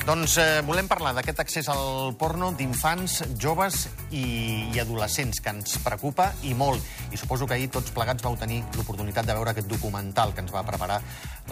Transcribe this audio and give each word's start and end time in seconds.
Doncs 0.00 0.38
eh, 0.40 0.62
volem 0.64 0.88
parlar 0.88 1.12
d'aquest 1.12 1.42
accés 1.42 1.66
al 1.68 2.14
porno 2.18 2.50
d'infants, 2.56 3.18
joves 3.38 3.82
i, 4.10 4.22
i 4.72 4.80
adolescents, 4.80 5.42
que 5.44 5.52
ens 5.52 5.76
preocupa 5.84 6.30
i 6.48 6.54
molt. 6.56 6.80
I 7.12 7.20
suposo 7.20 7.46
que 7.46 7.58
ahir 7.58 7.68
tots 7.74 7.92
plegats 7.94 8.24
vau 8.24 8.38
tenir 8.40 8.62
l'oportunitat 8.78 9.28
de 9.28 9.36
veure 9.36 9.52
aquest 9.52 9.68
documental 9.68 10.32
que 10.32 10.40
ens 10.40 10.54
va 10.56 10.64
preparar 10.64 11.02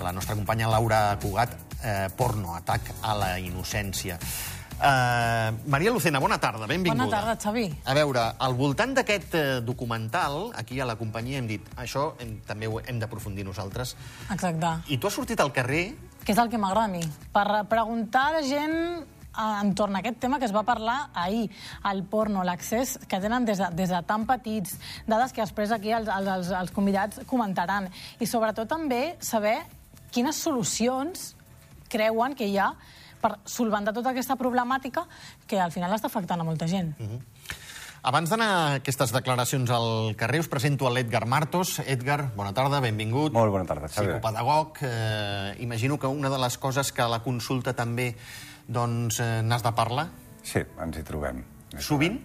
la 0.00 0.14
nostra 0.16 0.36
companya 0.38 0.70
Laura 0.72 1.18
Cugat, 1.20 1.58
eh, 1.82 2.08
Porno, 2.16 2.56
atac 2.56 2.88
a 3.02 3.14
la 3.20 3.34
innocència. 3.38 4.16
Uh, 4.78 5.50
Maria 5.66 5.90
Lucena, 5.90 6.20
bona 6.22 6.38
tarda, 6.38 6.64
benvinguda. 6.70 7.04
Bona 7.04 7.10
tarda, 7.10 7.34
Xavi. 7.34 7.66
A 7.84 7.94
veure, 7.98 8.22
al 8.38 8.54
voltant 8.54 8.94
d'aquest 8.94 9.34
eh, 9.34 9.46
documental, 9.66 10.52
aquí 10.54 10.78
a 10.78 10.86
la 10.86 10.94
companyia 10.94 11.40
hem 11.42 11.48
dit 11.50 11.64
això 11.74 12.12
hem, 12.22 12.36
també 12.46 12.70
ho 12.70 12.78
hem 12.78 13.00
d'aprofundir 13.02 13.42
nosaltres. 13.42 13.96
Exacte. 14.30 14.76
I 14.86 15.00
tu 15.02 15.10
has 15.10 15.18
sortit 15.18 15.42
al 15.42 15.50
carrer 15.52 15.82
Que 16.28 16.34
és 16.34 16.40
el 16.42 16.50
que 16.52 16.58
m'agrada 16.60 16.84
a 16.84 16.92
mi. 16.92 16.98
Per 17.32 17.62
preguntar 17.70 18.26
a 18.28 18.32
la 18.34 18.40
gent 18.44 18.74
eh, 19.00 19.44
entorn 19.62 19.96
a 19.96 20.02
aquest 20.02 20.18
tema 20.20 20.36
que 20.36 20.44
es 20.44 20.52
va 20.52 20.60
parlar 20.60 20.96
ahir, 21.16 21.46
el 21.88 22.02
porno, 22.04 22.42
l'accés 22.44 22.98
que 23.08 23.16
tenen 23.16 23.46
des 23.48 23.62
de, 23.62 23.70
des 23.72 23.88
de 23.88 24.02
tan 24.04 24.26
petits, 24.28 24.74
dades 25.06 25.32
que 25.32 25.40
després 25.40 25.72
aquí 25.72 25.94
els, 25.96 26.10
els, 26.12 26.50
els 26.52 26.74
convidats 26.76 27.22
comentaran. 27.30 27.88
I 28.20 28.28
sobretot 28.28 28.68
també 28.68 29.16
saber 29.24 29.56
quines 30.12 30.36
solucions 30.36 31.30
creuen 31.88 32.36
que 32.36 32.44
hi 32.44 32.60
ha 32.60 32.74
per 33.22 33.38
solventar 33.48 33.96
tota 33.96 34.12
aquesta 34.12 34.36
problemàtica 34.36 35.06
que 35.48 35.56
al 35.56 35.72
final 35.72 35.96
està 35.96 36.12
afectant 36.12 36.44
a 36.44 36.44
molta 36.44 36.68
gent. 36.68 36.92
Mm 37.00 37.08
-hmm. 37.08 37.64
Abans 38.06 38.30
d'anar 38.30 38.48
a 38.48 38.74
aquestes 38.78 39.10
declaracions 39.10 39.70
al 39.74 40.14
carrer, 40.18 40.38
us 40.44 40.48
presento 40.48 40.86
a 40.86 40.92
l'Edgar 40.94 41.24
Martos. 41.26 41.80
Edgar, 41.82 42.30
bona 42.36 42.52
tarda, 42.54 42.78
benvingut. 42.80 43.32
Molt 43.34 43.50
bona 43.50 43.66
tarda, 43.66 43.88
Xavi. 43.90 44.12
Psicopedagog. 44.12 44.78
Eh, 44.82 45.56
imagino 45.64 45.98
que 45.98 46.06
una 46.06 46.30
de 46.30 46.38
les 46.38 46.58
coses 46.58 46.92
que 46.92 47.02
a 47.02 47.08
la 47.08 47.22
consulta 47.24 47.74
també 47.74 48.14
doncs, 48.68 49.18
eh, 49.20 49.42
n'has 49.42 49.66
de 49.66 49.72
parlar. 49.74 50.08
Sí, 50.42 50.62
ens 50.62 50.98
hi 50.98 51.02
trobem. 51.02 51.42
Sovint? 51.78 52.20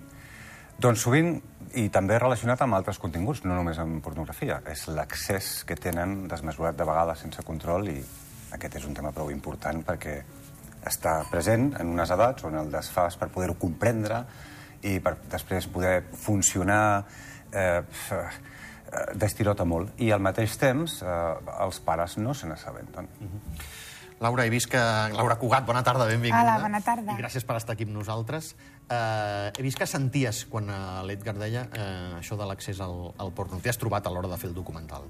Doncs 0.78 1.02
sovint, 1.02 1.42
i 1.74 1.88
també 1.90 2.20
relacionat 2.20 2.62
amb 2.62 2.78
altres 2.78 3.00
continguts, 3.02 3.44
no 3.44 3.56
només 3.58 3.80
amb 3.82 4.04
pornografia. 4.04 4.62
És 4.70 4.88
l'accés 4.88 5.64
que 5.66 5.76
tenen 5.76 6.28
desmesurat 6.30 6.78
de 6.78 6.86
vegades 6.86 7.26
sense 7.26 7.42
control 7.42 7.90
i 7.90 7.98
aquest 8.54 8.78
és 8.78 8.86
un 8.86 8.94
tema 8.94 9.12
prou 9.12 9.32
important 9.34 9.82
perquè 9.84 10.20
està 10.86 11.24
present 11.32 11.72
en 11.80 11.94
unes 11.96 12.12
edats 12.14 12.44
on 12.46 12.60
el 12.60 12.70
desfàs 12.70 13.18
per 13.18 13.32
poder-ho 13.34 13.56
comprendre 13.58 14.26
i 14.84 15.00
per 15.04 15.16
després 15.32 15.68
poder 15.72 16.02
funcionar 16.14 17.04
eh, 17.52 17.82
destilota 19.16 19.66
molt. 19.66 19.96
I 19.98 20.12
al 20.14 20.22
mateix 20.24 20.58
temps 20.62 21.00
eh, 21.02 21.16
els 21.66 21.80
pares 21.86 22.18
no 22.18 22.34
se 22.34 22.48
n'assabenten. 22.48 23.10
Mm 23.20 23.28
-hmm. 23.28 23.82
Laura, 24.24 24.46
he 24.46 24.50
vist 24.50 24.70
que... 24.72 24.78
Laura 24.78 25.36
Cugat, 25.36 25.66
bona 25.66 25.84
tarda, 25.84 26.06
benvinguda. 26.06 26.42
Hola, 26.42 26.60
bona 26.62 26.80
tarda. 26.82 27.12
I 27.12 27.20
gràcies 27.20 27.44
per 27.44 27.58
estar 27.58 27.74
aquí 27.74 27.84
amb 27.84 27.92
nosaltres. 27.92 28.56
Uh, 28.94 29.50
he 29.58 29.64
vist 29.66 29.80
que 29.80 29.88
senties 29.90 30.44
quan 30.52 30.70
uh, 30.70 31.02
l'Edgar 31.08 31.34
deia 31.40 31.66
uh, 31.66 32.20
això 32.20 32.38
de 32.38 32.46
l'accés 32.46 32.82
al, 32.84 33.14
al 33.18 33.32
porno. 33.34 33.58
T'hi 33.64 33.72
has 33.72 33.80
trobat 33.82 34.06
a 34.06 34.14
l'hora 34.14 34.30
de 34.30 34.38
fer 34.38 34.52
el 34.52 34.58
documental. 34.58 35.08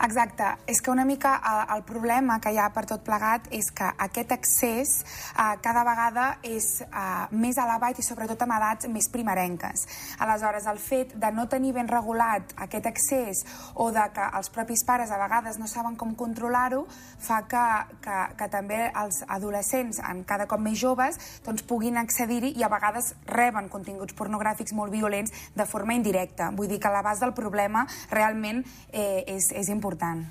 Exacte. 0.00 0.46
És 0.66 0.80
que 0.80 0.90
una 0.90 1.04
mica 1.04 1.34
el, 1.44 1.58
el 1.76 1.82
problema 1.84 2.38
que 2.40 2.52
hi 2.54 2.58
ha 2.58 2.70
per 2.72 2.86
tot 2.88 3.02
plegat 3.04 3.50
és 3.52 3.68
que 3.76 3.90
aquest 4.06 4.32
accés 4.32 4.94
uh, 5.02 5.58
cada 5.60 5.82
vegada 5.84 6.26
és 6.46 6.68
uh, 6.86 7.26
més 7.36 7.58
elevat 7.60 8.00
i 8.00 8.04
sobretot 8.06 8.40
amb 8.46 8.56
edats 8.56 8.88
més 8.88 9.10
primerenques. 9.12 9.84
Aleshores, 10.24 10.68
el 10.70 10.80
fet 10.80 11.12
de 11.20 11.32
no 11.36 11.44
tenir 11.52 11.74
ben 11.76 11.90
regulat 11.90 12.54
aquest 12.64 12.88
accés 12.88 13.44
o 13.74 13.90
de 13.92 14.06
que 14.16 14.30
els 14.40 14.48
propis 14.54 14.86
pares 14.88 15.12
a 15.12 15.20
vegades 15.20 15.60
no 15.60 15.68
saben 15.68 15.98
com 16.00 16.16
controlar-ho 16.16 16.86
fa 17.20 17.42
que, 17.50 17.66
que, 18.00 18.18
que 18.40 18.48
també 18.48 18.80
els 18.88 19.20
adolescents, 19.28 20.00
en 20.08 20.24
cada 20.24 20.48
cop 20.48 20.64
més 20.64 20.80
joves, 20.80 21.20
doncs 21.44 21.66
puguin 21.68 22.00
accedir-hi 22.00 22.54
i 22.56 22.64
a 22.64 22.72
vegades 22.72 23.09
reben 23.28 23.68
continguts 23.72 24.16
pornogràfics 24.18 24.74
molt 24.76 24.92
violents 24.92 25.32
de 25.56 25.66
forma 25.66 25.94
indirecta. 25.94 26.50
Vull 26.56 26.70
dir 26.70 26.80
que 26.82 26.92
l'abast 26.92 27.24
del 27.24 27.34
problema 27.36 27.86
realment 28.10 28.64
eh, 28.92 29.24
és, 29.26 29.50
és 29.52 29.70
important. 29.72 30.24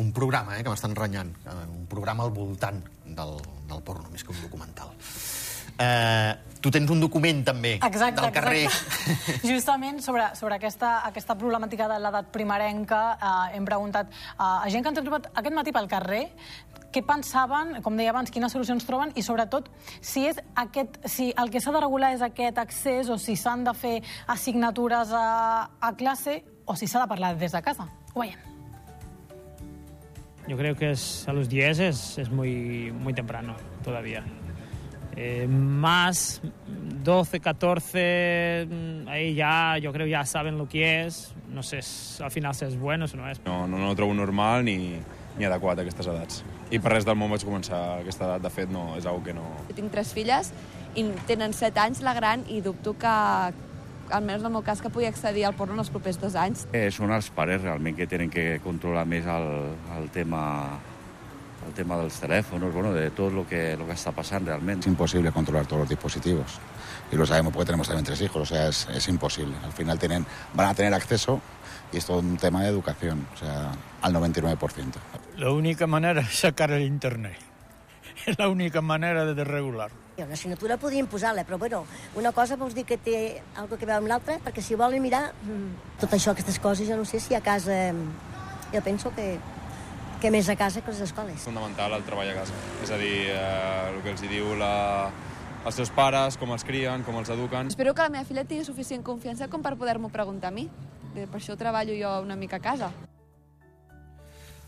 Un 0.00 0.12
programa, 0.16 0.58
eh, 0.58 0.64
que 0.64 0.72
m'estan 0.72 0.96
renyant. 0.96 1.32
Un 1.68 1.86
programa 1.90 2.24
al 2.24 2.34
voltant 2.34 2.82
del, 3.04 3.38
del 3.68 3.82
porno, 3.84 4.10
més 4.12 4.24
que 4.24 4.34
un 4.34 4.44
documental. 4.44 4.92
Eh, 5.78 6.32
tu 6.62 6.70
tens 6.70 6.90
un 6.94 7.00
document, 7.02 7.42
també, 7.44 7.74
exacte, 7.82 8.20
del 8.22 8.34
carrer. 8.34 8.66
Exacte. 8.68 9.38
Justament 9.52 9.98
sobre, 10.04 10.28
sobre 10.38 10.58
aquesta, 10.60 11.00
aquesta 11.08 11.36
problemàtica 11.38 11.88
de 11.90 11.98
l'edat 12.02 12.28
primerenca 12.34 13.00
eh, 13.16 13.56
hem 13.58 13.66
preguntat 13.66 14.12
eh, 14.12 14.44
a 14.44 14.70
gent 14.70 14.84
que 14.84 14.92
ens 14.92 15.00
ha 15.00 15.06
trobat 15.06 15.32
aquest 15.32 15.56
matí 15.58 15.74
pel 15.74 15.90
carrer 15.90 16.26
què 16.92 17.00
pensaven, 17.08 17.78
com 17.82 17.96
deia 17.96 18.12
abans, 18.12 18.30
quines 18.30 18.52
solucions 18.52 18.84
troben 18.84 19.14
i 19.16 19.24
sobretot 19.24 19.70
si, 20.04 20.26
és 20.28 20.38
aquest, 20.60 21.00
si 21.08 21.30
el 21.40 21.50
que 21.50 21.62
s'ha 21.64 21.72
de 21.72 21.80
regular 21.80 22.12
és 22.12 22.22
aquest 22.24 22.60
accés 22.60 23.08
o 23.08 23.16
si 23.18 23.34
s'han 23.40 23.64
de 23.64 23.72
fer 23.74 23.96
assignatures 24.30 25.14
a, 25.16 25.26
a 25.80 25.92
classe 25.96 26.42
o 26.68 26.76
si 26.76 26.86
s'ha 26.86 27.02
de 27.02 27.08
parlar 27.08 27.34
des 27.40 27.56
de 27.56 27.62
casa. 27.64 27.88
Ho 28.12 28.20
veiem. 28.20 28.52
Yo 30.46 30.56
creo 30.58 30.74
que 30.74 30.90
es, 30.90 31.26
a 31.28 31.32
los 31.32 31.48
10 31.48 31.78
es, 31.78 32.18
es 32.18 32.30
muy, 32.30 32.92
muy 32.92 33.14
temprano 33.14 33.54
todavía. 33.84 34.24
Eh, 35.16 35.46
más 35.46 36.40
12, 37.04 37.40
14, 37.40 38.66
mm, 38.68 39.08
ahí 39.08 39.34
ya, 39.34 39.76
yo 39.78 39.92
creo 39.92 40.06
ya 40.06 40.24
saben 40.24 40.56
lo 40.58 40.68
que 40.68 41.04
es. 41.04 41.34
No 41.48 41.62
sé 41.62 41.80
al 42.22 42.30
final 42.30 42.54
si 42.54 42.64
és 42.64 42.78
bueno 42.78 43.04
o 43.04 43.16
no 43.16 43.28
és. 43.28 43.40
No, 43.44 43.66
no, 43.66 43.78
no 43.78 43.90
ho 43.90 43.96
trobo 43.96 44.14
normal 44.14 44.64
ni, 44.64 44.96
ni 45.36 45.44
adequat 45.44 45.78
a 45.78 45.82
aquestes 45.82 46.06
edats. 46.08 46.44
I 46.72 46.80
per 46.80 46.94
res 46.94 47.04
del 47.04 47.18
món 47.20 47.32
vaig 47.32 47.44
començar 47.44 47.76
a 47.76 47.98
aquesta 48.00 48.24
edat. 48.24 48.46
De 48.46 48.50
fet, 48.50 48.70
no, 48.72 48.94
és 48.96 49.04
una 49.04 49.20
que 49.24 49.34
no... 49.36 49.44
Jo 49.68 49.76
tinc 49.76 49.92
tres 49.92 50.14
filles 50.16 50.52
i 50.96 51.04
tenen 51.28 51.52
7 51.52 51.80
anys 51.80 52.00
la 52.04 52.14
gran 52.16 52.44
i 52.48 52.62
dubto 52.64 52.94
que, 52.96 53.12
almenys 54.12 54.40
en 54.40 54.48
el 54.48 54.52
meu 54.52 54.64
cas, 54.64 54.80
que 54.80 54.90
pugui 54.92 55.08
accedir 55.08 55.44
al 55.44 55.54
porno 55.56 55.76
en 55.76 55.84
els 55.84 55.92
propers 55.92 56.20
dos 56.20 56.36
anys. 56.36 56.66
Eh, 56.72 56.88
són 56.92 57.12
els 57.12 57.28
pares 57.32 57.60
realment 57.62 57.96
que 57.96 58.08
tenen 58.08 58.32
que 58.32 58.60
controlar 58.64 59.04
més 59.08 59.28
el, 59.28 59.50
el 59.98 60.08
tema 60.12 60.42
el 61.66 61.72
tema 61.74 61.96
dels 62.00 62.18
telèfons, 62.20 62.72
bueno, 62.74 62.92
de 62.92 63.10
tot 63.10 63.32
lo 63.32 63.46
que, 63.46 63.76
lo 63.76 63.86
que 63.86 63.92
está 63.92 64.12
pasando 64.12 64.50
realmente. 64.50 64.88
Es 64.88 64.92
imposible 64.92 65.32
controlar 65.32 65.66
todos 65.66 65.80
los 65.80 65.88
dispositivos. 65.88 66.58
Y 67.10 67.16
lo 67.16 67.26
sabemos 67.26 67.52
porque 67.52 67.66
tenemos 67.66 67.86
también 67.86 68.04
tres 68.04 68.20
hijos, 68.22 68.42
o 68.42 68.46
sea, 68.46 68.68
es, 68.68 68.88
es 68.88 69.08
imposible. 69.08 69.54
Al 69.62 69.72
final 69.72 69.98
tienen, 69.98 70.26
van 70.54 70.68
a 70.68 70.74
tener 70.74 70.94
acceso 70.94 71.40
y 71.92 71.98
es 71.98 72.06
todo 72.06 72.18
un 72.18 72.36
tema 72.36 72.62
de 72.62 72.68
educación, 72.68 73.26
o 73.34 73.36
sea, 73.36 73.72
al 74.00 74.14
99%. 74.14 74.58
La 75.36 75.50
única 75.50 75.86
manera 75.86 76.20
és 76.22 76.38
sacar 76.40 76.70
el 76.72 76.82
internet. 76.82 77.38
És 78.26 78.36
l'única 78.38 78.82
manera 78.82 79.24
de 79.34 79.44
regular. 79.44 79.90
Una 80.20 80.36
assignatura 80.36 80.76
podríem 80.78 81.08
posar-la, 81.10 81.42
però 81.48 81.58
bueno, 81.58 81.84
una 82.14 82.30
cosa 82.32 82.56
vols 82.60 82.76
dir 82.76 82.84
que 82.86 82.98
té 83.00 83.42
alguna 83.56 83.78
que 83.80 83.86
veure 83.88 83.98
amb 83.98 84.10
l'altra, 84.10 84.36
perquè 84.44 84.62
si 84.62 84.76
volen 84.78 85.02
mirar 85.02 85.32
tot 85.98 86.12
això, 86.12 86.30
aquestes 86.30 86.60
coses, 86.62 86.86
jo 86.86 86.96
no 86.96 87.08
sé 87.08 87.20
si 87.20 87.34
a 87.34 87.40
casa... 87.40 87.90
Jo 88.72 88.80
penso 88.80 89.10
que 89.12 89.38
que 90.22 90.30
més 90.30 90.46
a 90.48 90.54
casa 90.54 90.80
que 90.80 90.90
a 90.90 90.94
les 90.94 91.02
escoles. 91.02 91.42
Fundamental 91.42 91.96
el 91.98 92.04
treball 92.06 92.30
a 92.30 92.38
casa. 92.38 92.54
És 92.84 92.94
a 92.94 92.98
dir, 93.00 93.26
eh, 93.34 93.90
el 93.90 94.00
que 94.04 94.12
els 94.14 94.22
hi 94.22 94.30
diu 94.30 94.54
la, 94.54 95.10
els 95.66 95.74
seus 95.74 95.90
pares, 95.90 96.38
com 96.38 96.52
els 96.54 96.62
crien, 96.66 97.02
com 97.02 97.18
els 97.18 97.32
eduquen. 97.34 97.72
Espero 97.74 97.94
que 97.94 98.06
la 98.06 98.12
meva 98.14 98.28
filla 98.28 98.44
tingui 98.46 98.64
suficient 98.64 99.02
confiança 99.02 99.50
com 99.50 99.62
per 99.62 99.74
poder-m'ho 99.80 100.12
preguntar 100.14 100.52
a 100.52 100.54
mi. 100.54 100.68
Per 101.12 101.26
això 101.40 101.58
treballo 101.58 101.96
jo 101.98 102.12
una 102.22 102.38
mica 102.38 102.62
a 102.62 102.62
casa. 102.62 102.92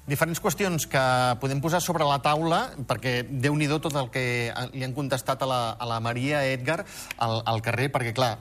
Diferents 0.05 0.43
qüestions 0.43 0.85
que 0.91 1.03
podem 1.41 1.63
posar 1.65 1.81
sobre 1.81 2.05
la 2.05 2.19
taula, 2.21 2.75
perquè 2.91 3.23
déu 3.25 3.55
nhi 3.57 3.71
tot 3.71 3.95
el 3.97 4.11
que 4.13 4.53
li 4.75 4.85
han 4.85 4.93
contestat 4.93 5.47
a 5.47 5.49
la, 5.49 5.61
a 5.81 5.89
la 5.89 6.01
Maria 6.05 6.43
Edgar 6.45 6.83
al, 7.17 7.41
al 7.47 7.63
carrer, 7.65 7.89
perquè, 7.95 8.13
clar, 8.13 8.35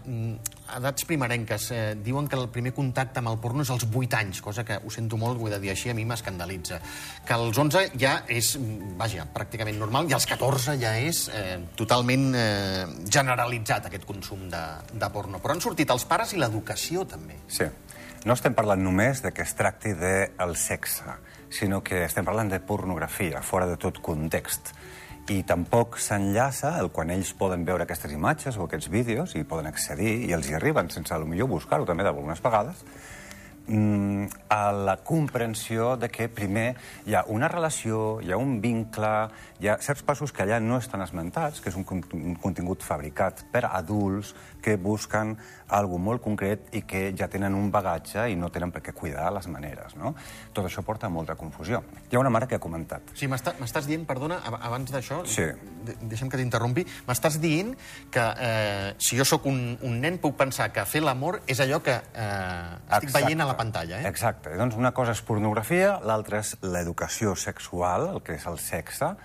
edats 0.78 1.06
primerenques, 1.06 1.70
eh, 1.72 1.96
diuen 1.96 2.28
que 2.28 2.38
el 2.40 2.50
primer 2.50 2.74
contacte 2.74 3.22
amb 3.22 3.32
el 3.32 3.40
porno 3.42 3.64
és 3.64 3.72
als 3.74 3.86
8 3.86 4.18
anys, 4.20 4.42
cosa 4.42 4.66
que 4.66 4.78
ho 4.78 4.92
sento 4.92 5.18
molt, 5.18 5.40
ho 5.40 5.48
he 5.48 5.54
de 5.54 5.60
dir 5.60 5.72
així, 5.74 5.90
a 5.90 5.94
mi 5.94 6.06
m'escandalitza. 6.06 6.80
Que 7.26 7.34
als 7.34 7.58
11 7.58 7.92
ja 8.00 8.24
és, 8.28 8.58
vaja, 8.98 9.28
pràcticament 9.34 9.78
normal, 9.80 10.10
i 10.10 10.14
als 10.14 10.28
14 10.30 10.78
ja 10.82 10.96
és 11.00 11.28
eh, 11.34 11.60
totalment 11.76 12.34
eh, 12.36 12.86
generalitzat 13.10 13.88
aquest 13.90 14.06
consum 14.06 14.50
de, 14.50 14.64
de 14.94 15.10
porno. 15.14 15.40
Però 15.44 15.56
han 15.56 15.64
sortit 15.64 15.90
els 15.94 16.06
pares 16.06 16.34
i 16.34 16.42
l'educació, 16.42 17.06
també. 17.06 17.40
Sí. 17.48 17.70
No 18.24 18.38
estem 18.38 18.54
parlant 18.56 18.80
només 18.80 19.20
de 19.20 19.34
que 19.36 19.44
es 19.44 19.52
tracti 19.60 19.92
del 20.00 20.56
sexe, 20.56 21.18
sinó 21.52 21.82
que 21.84 22.06
estem 22.06 22.24
parlant 22.24 22.50
de 22.50 22.62
pornografia, 22.64 23.42
fora 23.44 23.68
de 23.68 23.76
tot 23.78 24.00
context. 24.02 24.72
I 25.32 25.40
tampoc 25.48 25.96
s'enllaça 26.04 26.74
el 26.82 26.90
quan 26.92 27.12
ells 27.14 27.30
poden 27.40 27.62
veure 27.64 27.86
aquestes 27.86 28.12
imatges 28.12 28.58
o 28.60 28.66
aquests 28.66 28.90
vídeos 28.92 29.38
i 29.40 29.46
poden 29.48 29.70
accedir 29.70 30.18
i 30.28 30.34
els 30.36 30.50
hi 30.50 30.58
arriben 30.58 30.90
sense, 30.92 31.16
millor, 31.24 31.48
buscar-ho 31.48 31.88
també 31.88 32.04
d'algunes 32.04 32.42
vegades, 32.44 32.82
mm, 33.68 34.26
a 34.52 34.74
la 34.76 34.98
comprensió 34.98 35.96
de 35.96 36.10
que 36.12 36.28
primer 36.28 36.76
hi 37.08 37.16
ha 37.16 37.24
una 37.32 37.48
relació, 37.48 38.20
hi 38.20 38.34
ha 38.34 38.38
un 38.38 38.60
vincle, 38.60 39.14
hi 39.64 39.72
ha 39.72 39.78
certs 39.80 40.04
passos 40.04 40.36
que 40.36 40.44
allà 40.44 40.60
no 40.60 40.82
estan 40.84 41.02
esmentats, 41.08 41.64
que 41.64 41.72
és 41.72 41.80
un, 41.80 41.88
un 42.20 42.36
contingut 42.36 42.84
fabricat 42.84 43.46
per 43.54 43.64
adults 43.72 44.36
que 44.62 44.76
busquen 44.76 45.38
algo 45.74 45.98
molt 45.98 46.22
concret 46.22 46.68
i 46.78 46.84
que 46.86 47.08
ja 47.18 47.28
tenen 47.32 47.56
un 47.58 47.72
bagatge 47.74 48.28
i 48.30 48.36
no 48.38 48.50
tenen 48.54 48.72
per 48.72 48.82
què 48.86 48.94
cuidar 48.94 49.32
les 49.34 49.48
maneres, 49.50 49.96
no? 49.98 50.14
Tot 50.54 50.68
això 50.70 50.84
porta 50.86 51.08
a 51.08 51.10
molta 51.10 51.36
confusió. 51.36 51.82
Hi 52.12 52.16
ha 52.16 52.20
una 52.22 52.30
mare 52.30 52.48
que 52.48 52.56
ha 52.56 52.62
comentat 52.62 53.14
Sí, 53.18 53.28
m'està- 53.28 53.56
m'estàs 53.60 53.88
dient, 53.90 54.06
perdona, 54.06 54.38
ab- 54.46 54.60
abans 54.62 54.92
d'això, 54.94 55.24
Sí. 55.26 55.42
de- 55.86 55.96
deixa'm 56.02 56.30
que 56.30 56.38
t'interrompi, 56.38 56.86
m'estàs 57.08 57.40
dient 57.42 57.76
que 58.12 58.24
eh, 58.40 58.94
si 59.00 59.18
jo 59.18 59.26
sóc 59.26 59.46
un, 59.50 59.78
un 59.82 60.00
nen 60.00 60.20
puc 60.20 60.36
pensar 60.38 60.72
que 60.72 60.86
fer 60.86 61.02
l'amor 61.02 61.42
és 61.48 61.60
allò 61.60 61.82
que 61.82 61.94
eh, 61.94 62.78
estic 62.90 63.10
Exacte. 63.10 63.26
veient 63.26 63.42
a 63.42 63.46
la 63.46 63.58
pantalla, 63.58 64.02
eh? 64.02 64.08
Exacte. 64.08 64.56
Doncs 64.58 64.76
una 64.76 64.92
cosa 64.94 65.12
és 65.12 65.22
pornografia, 65.22 66.00
l'altra 66.04 66.40
és 66.40 66.56
l'educació 66.62 67.36
sexual, 67.36 68.10
el 68.14 68.22
que 68.22 68.36
és 68.36 68.46
el 68.46 68.60
sexe, 68.60 69.16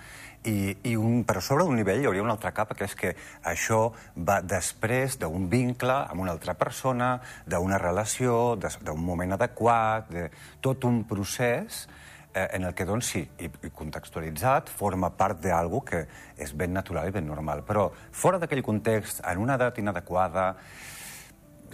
i, 0.47 0.75
i 0.83 0.95
un, 0.95 1.23
per 1.27 1.41
sobre 1.43 1.65
d'un 1.67 1.75
nivell 1.75 2.03
hi 2.03 2.07
hauria 2.07 2.23
una 2.23 2.35
altra 2.37 2.51
capa, 2.55 2.75
que 2.77 2.87
és 2.87 2.95
que 2.95 3.13
això 3.51 3.89
va 4.15 4.39
després 4.41 5.17
d'un 5.19 5.49
vincle 5.51 5.95
amb 6.05 6.23
una 6.23 6.31
altra 6.35 6.55
persona, 6.59 7.17
d'una 7.47 7.79
relació, 7.81 8.55
d'un 8.55 9.01
moment 9.03 9.35
adequat, 9.35 10.11
de 10.11 10.29
tot 10.61 10.85
un 10.87 11.03
procés 11.09 11.87
eh, 12.33 12.47
en 12.53 12.63
el 12.63 12.73
que, 12.73 12.85
doncs, 12.87 13.11
sí, 13.15 13.25
i, 13.39 13.49
i 13.49 13.73
contextualitzat, 13.75 14.71
forma 14.71 15.11
part 15.17 15.41
d'algo 15.43 15.83
que 15.85 16.05
és 16.37 16.55
ben 16.55 16.73
natural 16.73 17.09
i 17.09 17.15
ben 17.15 17.27
normal. 17.27 17.65
Però 17.67 17.89
fora 18.11 18.39
d'aquell 18.39 18.63
context, 18.63 19.23
en 19.27 19.43
una 19.43 19.59
edat 19.59 19.81
inadequada, 19.83 20.53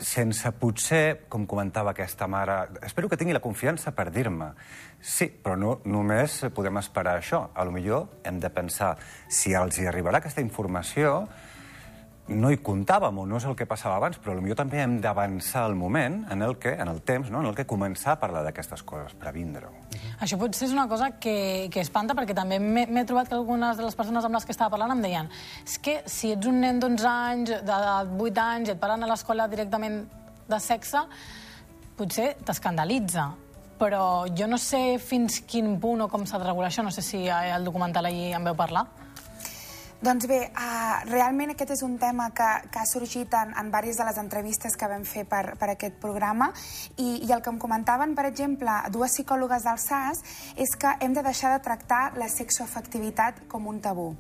sense 0.01 0.51
potser, 0.59 1.25
com 1.29 1.45
comentava 1.47 1.91
aquesta 1.91 2.27
mare, 2.27 2.57
espero 2.83 3.09
que 3.09 3.17
tingui 3.17 3.35
la 3.35 3.43
confiança 3.43 3.93
per 3.95 4.09
dir-me. 4.11 4.51
Sí, 4.99 5.27
però 5.29 5.55
no 5.59 5.79
només 5.85 6.41
podem 6.55 6.79
esperar 6.81 7.17
això. 7.19 7.45
A 7.53 7.65
lo 7.67 7.73
millor 7.75 8.21
hem 8.23 8.39
de 8.39 8.49
pensar 8.49 8.95
si 9.29 9.53
els 9.53 9.79
hi 9.79 9.87
arribarà 9.89 10.19
aquesta 10.19 10.43
informació, 10.43 11.27
no 12.27 12.49
hi 12.49 12.57
comptàvem 12.57 13.19
o 13.21 13.25
no 13.29 13.37
és 13.37 13.45
el 13.45 13.53
que 13.57 13.67
passava 13.69 13.99
abans, 13.99 14.17
però 14.17 14.33
potser 14.33 14.55
també 14.57 14.79
hem 14.81 14.97
d'avançar 15.01 15.67
el 15.69 15.75
moment 15.77 16.23
en 16.33 16.41
el 16.41 16.55
que, 16.57 16.73
en 16.73 16.89
el 16.89 17.03
temps, 17.05 17.29
no? 17.29 17.43
en 17.43 17.51
el 17.51 17.55
que 17.57 17.67
començar 17.69 18.15
a 18.15 18.19
parlar 18.21 18.41
d'aquestes 18.47 18.81
coses, 18.81 19.13
previndre-ho. 19.21 19.69
Això 20.25 20.39
potser 20.41 20.65
és 20.67 20.73
una 20.73 20.87
cosa 20.89 21.11
que, 21.21 21.69
que 21.71 21.83
espanta, 21.85 22.15
perquè 22.17 22.33
també 22.37 22.57
m'he 22.59 23.05
trobat 23.05 23.29
que 23.29 23.37
algunes 23.37 23.77
de 23.77 23.85
les 23.85 23.97
persones 23.97 24.25
amb 24.25 24.39
les 24.39 24.45
que 24.45 24.55
estava 24.55 24.73
parlant 24.73 24.95
em 24.95 25.05
deien 25.05 25.29
és 25.61 25.77
que 25.77 25.99
si 26.09 26.33
ets 26.33 26.49
un 26.49 26.61
nen 26.63 26.81
d'11 26.81 27.07
anys, 27.11 27.55
de 27.67 27.79
8 28.25 28.45
anys, 28.45 28.73
et 28.73 28.81
parlen 28.81 29.05
a 29.05 29.11
l'escola 29.11 29.49
directament 29.51 30.01
de 30.49 30.61
sexe, 30.61 31.05
potser 31.97 32.33
t'escandalitza. 32.45 33.29
Però 33.75 34.25
jo 34.31 34.47
no 34.47 34.57
sé 34.57 34.95
fins 35.03 35.41
quin 35.43 35.75
punt 35.83 36.05
o 36.05 36.09
com 36.09 36.23
s'ha 36.25 36.39
de 36.39 36.47
regular 36.47 36.71
això, 36.71 36.81
no 36.81 36.93
sé 36.95 37.03
si 37.03 37.25
al 37.29 37.65
documental 37.67 38.07
ahir 38.07 38.31
en 38.37 38.47
veu 38.47 38.55
parlar. 38.55 38.87
Doncs 40.03 40.27
bé, 40.27 40.41
uh, 40.51 41.05
realment 41.07 41.53
aquest 41.53 41.71
és 41.77 41.81
un 41.85 41.95
tema 41.97 42.27
que, 42.35 42.47
que 42.71 42.81
ha 42.81 42.87
sorgit 42.89 43.31
en, 43.39 43.53
en 43.55 43.71
diverses 43.71 44.01
de 44.01 44.07
les 44.09 44.19
entrevistes 44.19 44.75
que 44.75 44.89
vam 44.91 45.05
fer 45.07 45.23
per, 45.29 45.55
per 45.55 45.69
aquest 45.71 45.95
programa 46.03 46.49
i, 46.97 47.23
i 47.23 47.31
el 47.31 47.41
que 47.41 47.53
em 47.53 47.59
comentaven, 47.61 48.13
per 48.17 48.27
exemple, 48.27 48.75
dues 48.91 49.15
psicòlogues 49.15 49.63
del 49.63 49.79
SAS 49.79 50.21
és 50.59 50.75
que 50.75 50.97
hem 50.99 51.15
de 51.15 51.23
deixar 51.23 51.55
de 51.55 51.63
tractar 51.63 52.03
la 52.19 52.27
sexoafectivitat 52.27 53.45
com 53.47 53.71
un 53.71 53.79
tabú 53.79 54.11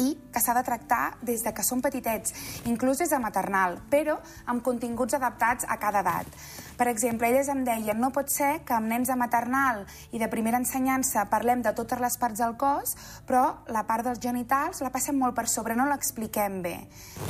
i 0.00 0.08
que 0.32 0.40
s'ha 0.42 0.54
de 0.56 0.64
tractar 0.66 1.18
des 1.22 1.44
de 1.44 1.52
que 1.54 1.62
són 1.62 1.82
petitets, 1.84 2.34
inclús 2.66 2.98
des 2.98 3.12
de 3.12 3.20
maternal, 3.22 3.78
però 3.90 4.16
amb 4.50 4.64
continguts 4.64 5.14
adaptats 5.14 5.68
a 5.68 5.78
cada 5.78 6.02
edat. 6.02 6.26
Per 6.76 6.88
exemple, 6.90 7.28
elles 7.28 7.48
em 7.52 7.62
deien 7.66 8.00
no 8.00 8.10
pot 8.14 8.30
ser 8.32 8.64
que 8.66 8.74
amb 8.74 8.90
nens 8.90 9.10
de 9.10 9.16
maternal 9.18 9.84
i 10.10 10.18
de 10.18 10.28
primera 10.30 10.58
ensenyança 10.58 11.26
parlem 11.30 11.62
de 11.62 11.72
totes 11.76 12.00
les 12.02 12.16
parts 12.18 12.40
del 12.42 12.56
cos, 12.58 12.94
però 13.28 13.44
la 13.70 13.84
part 13.86 14.06
dels 14.06 14.20
genitals 14.22 14.82
la 14.82 14.90
passem 14.94 15.18
molt 15.18 15.36
per 15.36 15.46
sobre, 15.50 15.76
no 15.78 15.86
l'expliquem 15.86 16.60
bé, 16.64 16.74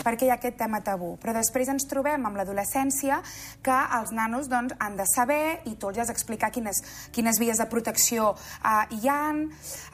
perquè 0.02 0.26
hi 0.26 0.32
ha 0.32 0.38
aquest 0.38 0.56
tema 0.61 0.81
tabú. 0.85 1.14
Però 1.20 1.35
després 1.37 1.69
ens 1.73 1.85
trobem 1.91 2.25
amb 2.25 2.41
l'adolescència 2.41 3.20
que 3.64 3.81
els 3.99 4.14
nanos 4.17 4.49
doncs, 4.49 4.76
han 4.81 4.96
de 4.96 5.06
saber 5.08 5.61
i 5.69 5.75
tu 5.76 5.91
els 5.91 6.00
has 6.00 6.12
d'explicar 6.12 6.50
quines, 6.55 6.81
quines 7.12 7.41
vies 7.41 7.61
de 7.61 7.69
protecció 7.69 8.32
uh, 8.32 8.85
hi 8.91 9.08
han. 9.11 9.44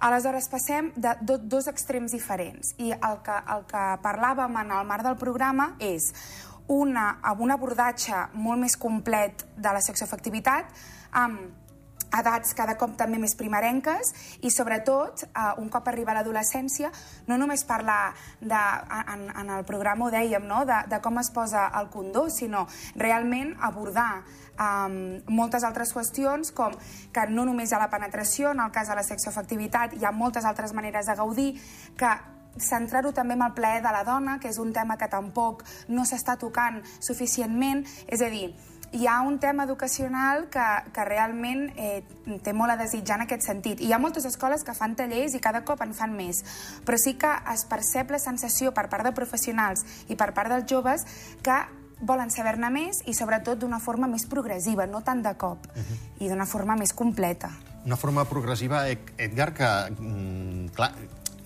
Aleshores 0.06 0.50
passem 0.52 0.92
de 0.96 1.16
do, 1.26 1.38
dos 1.38 1.66
extrems 1.70 2.14
diferents 2.14 2.74
i 2.78 2.92
el 2.94 3.18
que, 3.26 3.40
el 3.54 3.66
que 3.70 3.86
parlàvem 4.04 4.62
en 4.62 4.78
el 4.78 4.86
marc 4.86 5.06
del 5.06 5.18
programa 5.20 5.72
és 5.82 6.12
una, 6.70 7.18
amb 7.26 7.42
un 7.42 7.50
abordatge 7.50 8.28
molt 8.38 8.62
més 8.62 8.76
complet 8.78 9.46
de 9.56 9.72
la 9.74 9.82
sexoafectivitat, 9.82 10.70
amb 11.18 11.60
edats 12.18 12.54
cada 12.58 12.74
cop 12.78 12.96
també 12.98 13.20
més 13.22 13.36
primerenques 13.38 14.12
i 14.42 14.50
sobretot, 14.50 15.24
eh, 15.28 15.52
un 15.62 15.68
cop 15.70 15.86
arriba 15.88 16.12
a 16.12 16.18
l'adolescència, 16.18 16.90
no 17.28 17.38
només 17.38 17.64
parlar 17.64 18.12
de, 18.40 18.62
en, 19.14 19.28
en 19.30 19.52
el 19.58 19.64
programa 19.68 20.06
ho 20.06 20.10
dèiem, 20.10 20.46
no? 20.46 20.64
de, 20.66 20.80
de 20.90 21.00
com 21.02 21.20
es 21.22 21.30
posa 21.30 21.68
el 21.80 21.90
condó, 21.92 22.26
sinó 22.30 22.66
realment 22.96 23.54
abordar 23.60 24.24
um, 24.58 24.98
moltes 25.30 25.64
altres 25.66 25.94
qüestions 25.94 26.50
com 26.56 26.74
que 27.14 27.26
no 27.30 27.46
només 27.46 27.70
hi 27.70 27.78
ha 27.78 27.84
la 27.84 27.90
penetració, 27.92 28.50
en 28.50 28.64
el 28.66 28.74
cas 28.74 28.90
de 28.90 28.98
la 28.98 29.06
sexoafectivitat 29.06 29.96
hi 29.96 30.04
ha 30.04 30.12
moltes 30.12 30.46
altres 30.46 30.74
maneres 30.74 31.06
de 31.06 31.18
gaudir, 31.18 31.50
que 31.96 32.14
centrar-ho 32.58 33.12
també 33.12 33.34
en 33.34 33.42
el 33.42 33.52
plaer 33.52 33.82
de 33.82 33.92
la 33.92 34.04
dona, 34.04 34.38
que 34.40 34.48
és 34.48 34.58
un 34.58 34.72
tema 34.72 34.96
que 34.96 35.08
tampoc 35.08 35.64
no 35.88 36.04
s'està 36.04 36.36
tocant 36.38 36.82
suficientment, 37.00 37.86
és 38.08 38.20
a 38.20 38.28
dir, 38.28 38.54
hi 38.92 39.06
ha 39.06 39.20
un 39.22 39.38
tema 39.38 39.64
educacional 39.64 40.48
que, 40.50 40.66
que 40.92 41.04
realment 41.04 41.68
eh, 41.76 42.02
té 42.42 42.52
molt 42.52 42.74
a 42.74 42.76
desitjar 42.76 43.20
en 43.20 43.26
aquest 43.26 43.46
sentit. 43.46 43.80
I 43.80 43.90
hi 43.90 43.92
ha 43.94 44.00
moltes 44.02 44.26
escoles 44.26 44.64
que 44.66 44.74
fan 44.74 44.96
tallers 44.98 45.36
i 45.38 45.40
cada 45.42 45.62
cop 45.64 45.82
en 45.84 45.94
fan 45.94 46.16
més, 46.16 46.42
però 46.84 46.98
sí 46.98 47.14
que 47.14 47.30
es 47.52 47.64
percep 47.70 48.10
la 48.10 48.18
sensació 48.18 48.74
per 48.74 48.88
part 48.90 49.06
de 49.06 49.14
professionals 49.14 49.84
i 50.08 50.18
per 50.18 50.32
part 50.34 50.50
dels 50.50 50.66
joves 50.66 51.06
que 51.42 51.60
volen 52.00 52.32
saber-ne 52.32 52.70
més 52.72 53.02
i 53.06 53.14
sobretot 53.14 53.60
d'una 53.60 53.78
forma 53.78 54.08
més 54.08 54.24
progressiva, 54.26 54.86
no 54.88 55.02
tant 55.06 55.22
de 55.22 55.34
cop, 55.36 55.66
uh 55.68 55.78
-huh. 55.78 55.98
i 56.24 56.28
d'una 56.28 56.46
forma 56.46 56.74
més 56.74 56.92
completa. 56.92 57.50
Una 57.84 57.96
forma 57.96 58.24
progressiva, 58.24 58.88
Ed- 58.88 59.12
Edgar, 59.18 59.52
que, 59.54 59.90
mm, 59.98 60.68
clar, 60.74 60.92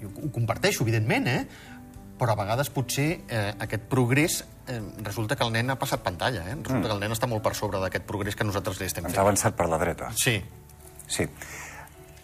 jo 0.04 0.12
ho 0.14 0.30
comparteixo, 0.34 0.84
evidentment, 0.86 1.30
eh? 1.32 1.72
però 2.18 2.34
a 2.34 2.38
vegades 2.38 2.70
potser 2.70 3.08
eh, 3.26 3.50
aquest 3.64 3.88
progrés 3.90 4.38
eh, 4.70 4.78
resulta 5.02 5.36
que 5.36 5.44
el 5.46 5.52
nen 5.54 5.74
ha 5.74 5.78
passat 5.80 6.04
pantalla, 6.04 6.44
eh? 6.46 6.54
Resulta 6.54 6.78
mm. 6.78 6.86
que 6.86 6.94
el 6.94 7.02
nen 7.02 7.14
està 7.16 7.28
molt 7.30 7.42
per 7.42 7.54
sobre 7.58 7.80
d'aquest 7.82 8.06
progrés 8.06 8.38
que 8.38 8.46
nosaltres 8.46 8.78
li 8.80 8.86
estem 8.86 9.04
Ens 9.04 9.14
fent. 9.14 9.20
ha 9.20 9.26
avançat 9.26 9.58
per 9.58 9.66
la 9.70 9.80
dreta. 9.82 10.12
Sí. 10.18 10.38
Sí. 11.10 11.26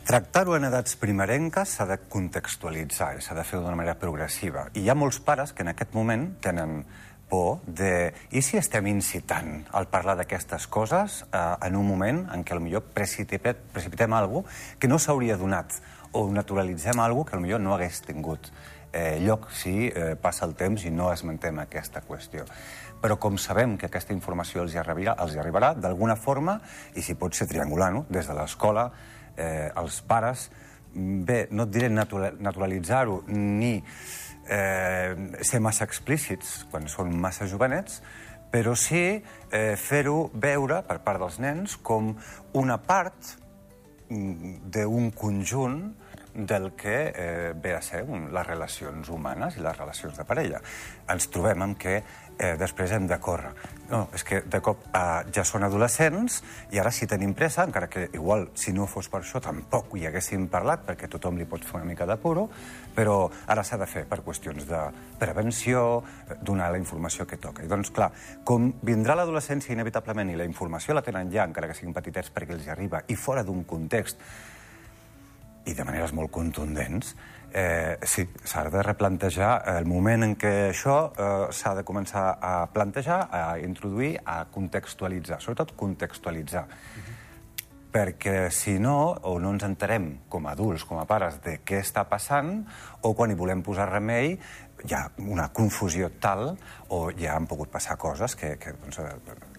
Tractar-ho 0.06 0.56
en 0.56 0.64
edats 0.70 0.96
primerenques 0.98 1.76
s'ha 1.76 1.86
de 1.90 1.98
contextualitzar 2.10 3.12
s'ha 3.22 3.36
de 3.36 3.44
fer 3.44 3.60
d'una 3.60 3.76
manera 3.78 3.98
progressiva. 3.98 4.68
I 4.74 4.86
hi 4.86 4.90
ha 4.90 4.96
molts 4.98 5.20
pares 5.22 5.52
que 5.52 5.66
en 5.66 5.74
aquest 5.74 5.94
moment 5.94 6.30
tenen 6.42 6.84
por 7.30 7.60
de... 7.66 8.12
I 8.34 8.42
si 8.42 8.58
estem 8.58 8.88
incitant 8.90 9.62
al 9.76 9.86
parlar 9.92 10.16
d'aquestes 10.18 10.66
coses 10.66 11.22
eh, 11.30 11.38
en 11.68 11.78
un 11.78 11.86
moment 11.86 12.24
en 12.34 12.42
què 12.42 12.56
potser 12.56 12.82
precipitem, 12.82 13.62
precipitem 13.74 14.16
alguna 14.18 14.50
que 14.80 14.90
no 14.90 14.98
s'hauria 14.98 15.38
donat 15.38 15.78
o 16.12 16.26
naturalitzem 16.32 17.00
alguna 17.00 17.30
que 17.30 17.38
potser 17.38 17.58
no 17.58 17.74
hagués 17.74 18.00
tingut 18.06 18.50
eh, 18.92 19.18
lloc 19.22 19.50
si 19.54 19.88
eh, 19.88 20.16
passa 20.20 20.46
el 20.46 20.54
temps 20.58 20.84
i 20.84 20.90
no 20.90 21.10
esmentem 21.12 21.58
aquesta 21.62 22.02
qüestió. 22.06 22.46
Però 23.00 23.16
com 23.16 23.38
sabem 23.38 23.76
que 23.78 23.88
aquesta 23.88 24.12
informació 24.12 24.64
els 24.64 24.74
hi 24.74 24.80
arribarà, 24.82 25.14
els 25.22 25.34
hi 25.34 25.40
arribarà 25.40 25.72
d'alguna 25.74 26.16
forma, 26.16 26.58
i 26.94 27.02
si 27.02 27.16
pot 27.16 27.34
ser 27.34 27.48
triangulant, 27.48 28.02
des 28.10 28.26
de 28.28 28.36
l'escola, 28.36 28.90
eh, 29.36 29.70
els 29.80 30.00
pares, 30.02 30.50
bé, 30.94 31.46
no 31.50 31.64
et 31.64 31.72
diré 31.72 31.88
natura 31.88 32.32
naturalitzar-ho, 32.36 33.22
ni 33.30 33.78
eh, 34.50 35.14
ser 35.46 35.62
massa 35.62 35.86
explícits 35.86 36.66
quan 36.70 36.88
són 36.90 37.14
massa 37.16 37.48
jovenets, 37.48 38.02
però 38.50 38.74
sí 38.74 39.04
eh, 39.14 39.76
fer-ho 39.78 40.30
veure 40.34 40.82
per 40.86 40.98
part 41.06 41.22
dels 41.22 41.38
nens 41.38 41.76
com 41.86 42.16
una 42.58 42.80
part 42.82 43.36
d'un 44.10 45.10
conjunt 45.14 45.80
del 46.34 46.72
que 46.78 47.12
eh, 47.14 47.52
ve 47.54 47.74
a 47.74 47.82
ser 47.82 48.04
les 48.06 48.46
relacions 48.46 49.08
humanes 49.10 49.56
i 49.56 49.64
les 49.64 49.76
relacions 49.76 50.16
de 50.18 50.26
parella. 50.26 50.60
Ens 51.10 51.30
trobem 51.30 51.62
amb 51.66 51.78
que 51.78 52.00
eh, 52.40 52.56
després 52.58 52.92
hem 52.96 53.06
de 53.06 53.18
córrer. 53.20 53.52
No, 53.90 54.04
és 54.14 54.22
que 54.24 54.40
de 54.46 54.60
cop 54.62 54.84
eh, 54.94 55.00
ja 55.34 55.42
són 55.44 55.66
adolescents 55.66 56.38
i 56.72 56.78
ara 56.80 56.92
sí 56.94 57.08
tenim 57.10 57.34
pressa, 57.36 57.64
encara 57.66 57.88
que 57.90 58.06
igual 58.14 58.48
si 58.54 58.72
no 58.72 58.86
fos 58.88 59.10
per 59.10 59.20
això 59.20 59.42
tampoc 59.42 59.96
hi 59.98 60.06
haguéssim 60.08 60.46
parlat 60.52 60.86
perquè 60.86 61.10
tothom 61.10 61.40
li 61.40 61.46
pot 61.50 61.66
fer 61.66 61.80
una 61.80 61.88
mica 61.88 62.06
de 62.08 62.16
puro, 62.22 62.46
però 62.94 63.24
ara 63.50 63.64
s'ha 63.66 63.80
de 63.80 63.88
fer 63.90 64.04
per 64.08 64.22
qüestions 64.26 64.68
de 64.70 64.84
prevenció, 65.18 65.82
eh, 66.28 66.38
donar 66.40 66.70
la 66.72 66.80
informació 66.80 67.26
que 67.26 67.40
toca. 67.42 67.66
I 67.66 67.70
doncs, 67.70 67.92
clar, 67.94 68.12
com 68.44 68.70
vindrà 68.82 69.18
l'adolescència 69.18 69.74
inevitablement 69.74 70.30
i 70.30 70.38
la 70.38 70.48
informació 70.48 70.96
la 70.96 71.04
tenen 71.04 71.32
ja, 71.34 71.44
encara 71.44 71.68
que 71.68 71.76
siguin 71.76 71.96
petitets 71.96 72.32
perquè 72.32 72.56
els 72.56 72.70
arriba, 72.72 73.04
i 73.08 73.18
fora 73.18 73.44
d'un 73.44 73.66
context 73.68 74.22
i 75.68 75.74
de 75.76 75.84
maneres 75.84 76.14
molt 76.16 76.32
contundents, 76.32 77.12
eh, 77.52 77.98
sí, 78.02 78.26
s'ha 78.44 78.64
de 78.70 78.82
replantejar 78.82 79.52
el 79.76 79.86
moment 79.88 80.24
en 80.26 80.34
què 80.38 80.52
això 80.70 80.96
eh, 81.10 81.28
s'ha 81.54 81.74
de 81.78 81.84
començar 81.86 82.24
a 82.40 82.54
plantejar, 82.72 83.20
a 83.30 83.58
introduir, 83.62 84.16
a 84.24 84.44
contextualitzar, 84.52 85.40
sobretot 85.42 85.74
contextualitzar. 85.76 86.66
Perquè 87.90 88.50
si 88.54 88.76
no, 88.78 88.96
o 89.26 89.38
no 89.42 89.50
ens 89.56 89.64
enterem 89.66 90.10
com 90.30 90.46
a 90.46 90.52
adults, 90.54 90.84
com 90.86 91.00
a 91.02 91.06
pares, 91.10 91.40
de 91.42 91.58
què 91.66 91.80
està 91.82 92.04
passant, 92.06 92.60
o 93.02 93.14
quan 93.18 93.32
hi 93.32 93.38
volem 93.38 93.64
posar 93.66 93.88
remei, 93.90 94.36
hi 94.86 94.94
ha 94.94 95.08
una 95.26 95.48
confusió 95.52 96.12
tal, 96.22 96.54
o 96.94 97.08
ja 97.18 97.34
han 97.34 97.50
pogut 97.50 97.72
passar 97.72 97.98
coses 97.98 98.38
que... 98.38 98.54
que 98.62 98.78
doncs, 98.78 99.02
eh, 99.02 99.58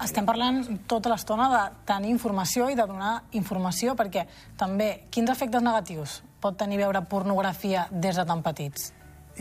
Estem 0.00 0.24
parlant 0.24 0.62
tota 0.88 1.10
l'estona 1.12 1.46
de 1.52 1.60
tenir 1.84 2.08
informació 2.14 2.70
i 2.72 2.76
de 2.78 2.86
donar 2.88 3.18
informació, 3.36 3.92
perquè 3.98 4.24
també, 4.56 5.04
quins 5.12 5.28
efectes 5.28 5.60
negatius 5.60 6.22
pot 6.40 6.56
tenir 6.56 6.78
veure 6.80 7.02
pornografia 7.04 7.84
des 7.92 8.16
de 8.16 8.24
tan 8.24 8.40
petits? 8.40 8.94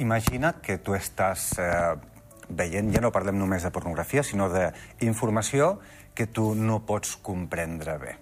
Imagina 0.03 0.57
que 0.59 0.75
tu 0.83 0.97
estàs 0.97 1.53
eh, 1.63 1.95
veient, 2.49 2.91
ja 2.91 2.99
no 2.99 3.13
parlem 3.15 3.39
només 3.39 3.63
de 3.63 3.71
pornografia, 3.71 4.23
sinó 4.23 4.49
d'informació 4.51 5.77
que 6.13 6.27
tu 6.27 6.51
no 6.55 6.81
pots 6.83 7.15
comprendre 7.23 7.95
bé. 8.01 8.17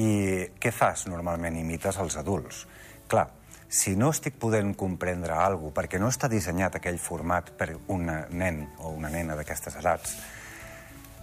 I 0.00 0.08
què 0.56 0.72
fas 0.72 1.04
normalment? 1.12 1.60
Imites 1.60 2.00
els 2.00 2.16
adults. 2.16 2.64
Clar, 3.10 3.28
si 3.68 3.98
no 4.00 4.14
estic 4.14 4.40
podent 4.40 4.72
comprendre 4.78 5.36
alguna 5.36 5.68
cosa 5.68 5.76
perquè 5.82 6.00
no 6.00 6.08
està 6.08 6.30
dissenyat 6.32 6.80
aquell 6.80 6.98
format 6.98 7.52
per 7.58 7.74
un 7.92 8.08
nen 8.08 8.64
o 8.80 8.94
una 8.96 9.12
nena 9.12 9.36
d'aquestes 9.36 9.76
edats, 9.76 10.16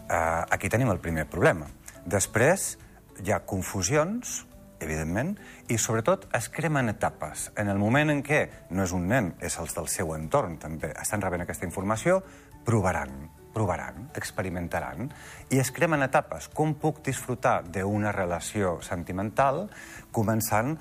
eh, 0.09 0.43
aquí 0.49 0.69
tenim 0.69 0.91
el 0.91 1.01
primer 1.03 1.27
problema. 1.29 1.67
Després 2.05 2.75
hi 3.23 3.33
ha 3.33 3.41
confusions, 3.45 4.43
evidentment, 4.79 5.33
i 5.69 5.77
sobretot 5.81 6.27
es 6.37 6.49
cremen 6.53 6.89
etapes. 6.89 7.51
En 7.57 7.69
el 7.69 7.79
moment 7.81 8.13
en 8.13 8.21
què 8.23 8.43
no 8.71 8.85
és 8.85 8.93
un 8.93 9.07
nen, 9.09 9.33
és 9.41 9.57
els 9.59 9.73
del 9.75 9.89
seu 9.91 10.13
entorn 10.15 10.59
també, 10.61 10.93
estan 11.01 11.23
rebent 11.23 11.43
aquesta 11.43 11.65
informació, 11.65 12.21
provaran, 12.67 13.29
provaran, 13.55 14.09
experimentaran, 14.15 15.09
i 15.49 15.61
es 15.61 15.71
cremen 15.73 16.05
etapes. 16.05 16.49
Com 16.53 16.75
puc 16.77 17.01
disfrutar 17.05 17.61
d'una 17.65 18.13
relació 18.13 18.77
sentimental 18.85 19.65
començant 20.13 20.75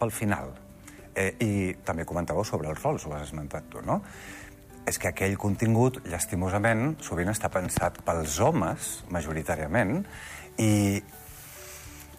pel 0.00 0.14
final? 0.14 0.54
Eh, 1.12 1.34
I 1.44 1.52
també 1.84 2.06
comentàveu 2.08 2.46
sobre 2.48 2.70
els 2.72 2.80
rols, 2.80 3.04
ho 3.04 3.12
has 3.12 3.28
esmentat 3.28 3.68
tu, 3.68 3.82
no? 3.84 4.00
És 4.86 4.98
que 4.98 5.12
aquell 5.12 5.36
contingut, 5.38 6.00
llastimosament, 6.10 6.96
sovint 7.04 7.30
està 7.30 7.50
pensat 7.52 8.00
pels 8.06 8.38
homes, 8.42 8.92
majoritàriament, 9.14 10.00
i, 10.58 10.98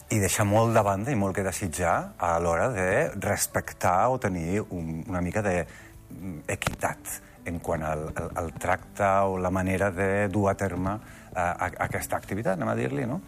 i 0.10 0.22
deixa 0.22 0.46
molt 0.48 0.74
de 0.76 0.84
banda 0.86 1.12
i 1.12 1.20
molt 1.20 1.36
que 1.36 1.46
desitjar 1.46 1.96
a 2.18 2.38
l'hora 2.40 2.70
de 2.74 2.88
respectar 3.20 4.08
o 4.14 4.20
tenir 4.22 4.64
un, 4.64 5.04
una 5.10 5.22
mica 5.22 5.44
d'equitat 5.44 7.20
en 7.52 7.60
quant 7.60 7.84
al, 7.84 8.08
al, 8.16 8.32
al 8.40 8.50
tracte 8.56 9.10
o 9.28 9.38
la 9.42 9.52
manera 9.52 9.92
de 9.92 10.30
dur 10.32 10.48
a 10.50 10.56
terme 10.56 10.96
uh, 10.96 11.36
a, 11.36 11.70
aquesta 11.90 12.16
activitat, 12.16 12.56
anem 12.56 12.72
a 12.72 12.80
dir-li, 12.80 13.08
no? 13.10 13.20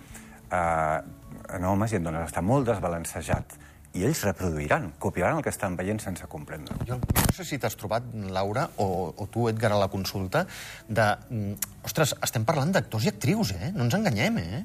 Uh, 0.46 1.02
en 1.56 1.66
homes 1.68 1.92
i 1.92 2.00
en 2.00 2.06
dones 2.08 2.30
està 2.30 2.42
molt 2.42 2.70
desbalancejat 2.70 3.58
i 3.96 4.04
ells 4.04 4.22
reproduiran, 4.28 4.90
copiaran 5.00 5.40
el 5.40 5.44
que 5.46 5.52
estan 5.54 5.78
veient 5.80 6.02
sense 6.04 6.28
comprendre. 6.28 6.76
Jo 6.88 6.98
no 7.00 7.34
sé 7.36 7.46
si 7.48 7.60
t'has 7.60 7.78
trobat, 7.80 8.06
Laura, 8.36 8.68
o, 8.78 9.14
o 9.16 9.28
tu, 9.32 9.48
Edgar, 9.50 9.72
a 9.72 9.80
la 9.80 9.88
consulta, 9.92 10.46
de... 10.88 11.06
mm, 11.30 11.72
Ostres, 11.88 12.16
estem 12.26 12.46
parlant 12.48 12.74
d'actors 12.76 13.08
i 13.08 13.12
actrius, 13.14 13.54
eh? 13.56 13.72
No 13.76 13.88
ens 13.88 13.96
enganyem, 13.98 14.40
eh? 14.44 14.64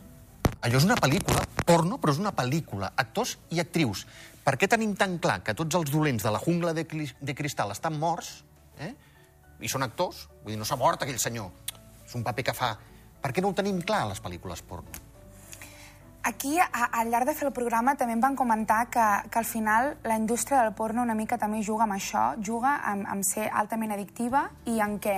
Allò 0.67 0.81
és 0.81 0.87
una 0.87 0.97
pel·lícula, 0.99 1.45
porno, 1.65 1.97
però 2.01 2.13
és 2.13 2.21
una 2.21 2.35
pel·lícula. 2.37 2.91
Actors 3.01 3.37
i 3.55 3.63
actrius. 3.63 4.05
Per 4.45 4.57
què 4.61 4.69
tenim 4.69 4.97
tan 4.99 5.19
clar 5.23 5.39
que 5.47 5.55
tots 5.57 5.79
els 5.79 5.93
dolents 5.93 6.27
de 6.27 6.33
la 6.35 6.41
jungla 6.43 6.75
de, 6.77 6.85
de 6.85 7.37
cristal 7.37 7.73
estan 7.73 7.97
morts, 8.01 8.41
eh? 8.83 8.93
I 9.61 9.69
són 9.69 9.85
actors? 9.85 10.27
Vull 10.43 10.55
dir, 10.55 10.59
no 10.61 10.67
s'ha 10.69 10.79
mort 10.81 11.05
aquell 11.05 11.21
senyor. 11.21 11.53
És 12.07 12.17
un 12.19 12.27
paper 12.27 12.51
que 12.51 12.57
fa... 12.57 12.75
Per 13.21 13.35
què 13.37 13.45
no 13.45 13.53
ho 13.53 13.57
tenim 13.57 13.83
clar, 13.85 14.07
a 14.07 14.11
les 14.15 14.21
pel·lícules 14.25 14.65
porno? 14.65 15.10
Aquí, 16.23 16.59
a, 16.59 16.85
al 17.01 17.09
llarg 17.09 17.25
de 17.31 17.33
fer 17.33 17.47
el 17.49 17.55
programa, 17.57 17.95
també 17.97 18.13
em 18.13 18.21
van 18.21 18.35
comentar 18.37 18.83
que, 18.93 19.05
que 19.33 19.39
al 19.41 19.47
final 19.49 19.95
la 20.05 20.19
indústria 20.21 20.61
del 20.61 20.75
porno 20.77 21.01
una 21.01 21.17
mica 21.17 21.39
també 21.41 21.63
juga 21.65 21.87
amb 21.87 21.97
això, 21.97 22.25
juga 22.45 22.75
amb, 22.85 23.09
amb 23.09 23.25
ser 23.25 23.49
altament 23.49 23.95
addictiva 23.97 24.51
i 24.69 24.77
en 24.85 24.99
què 25.01 25.17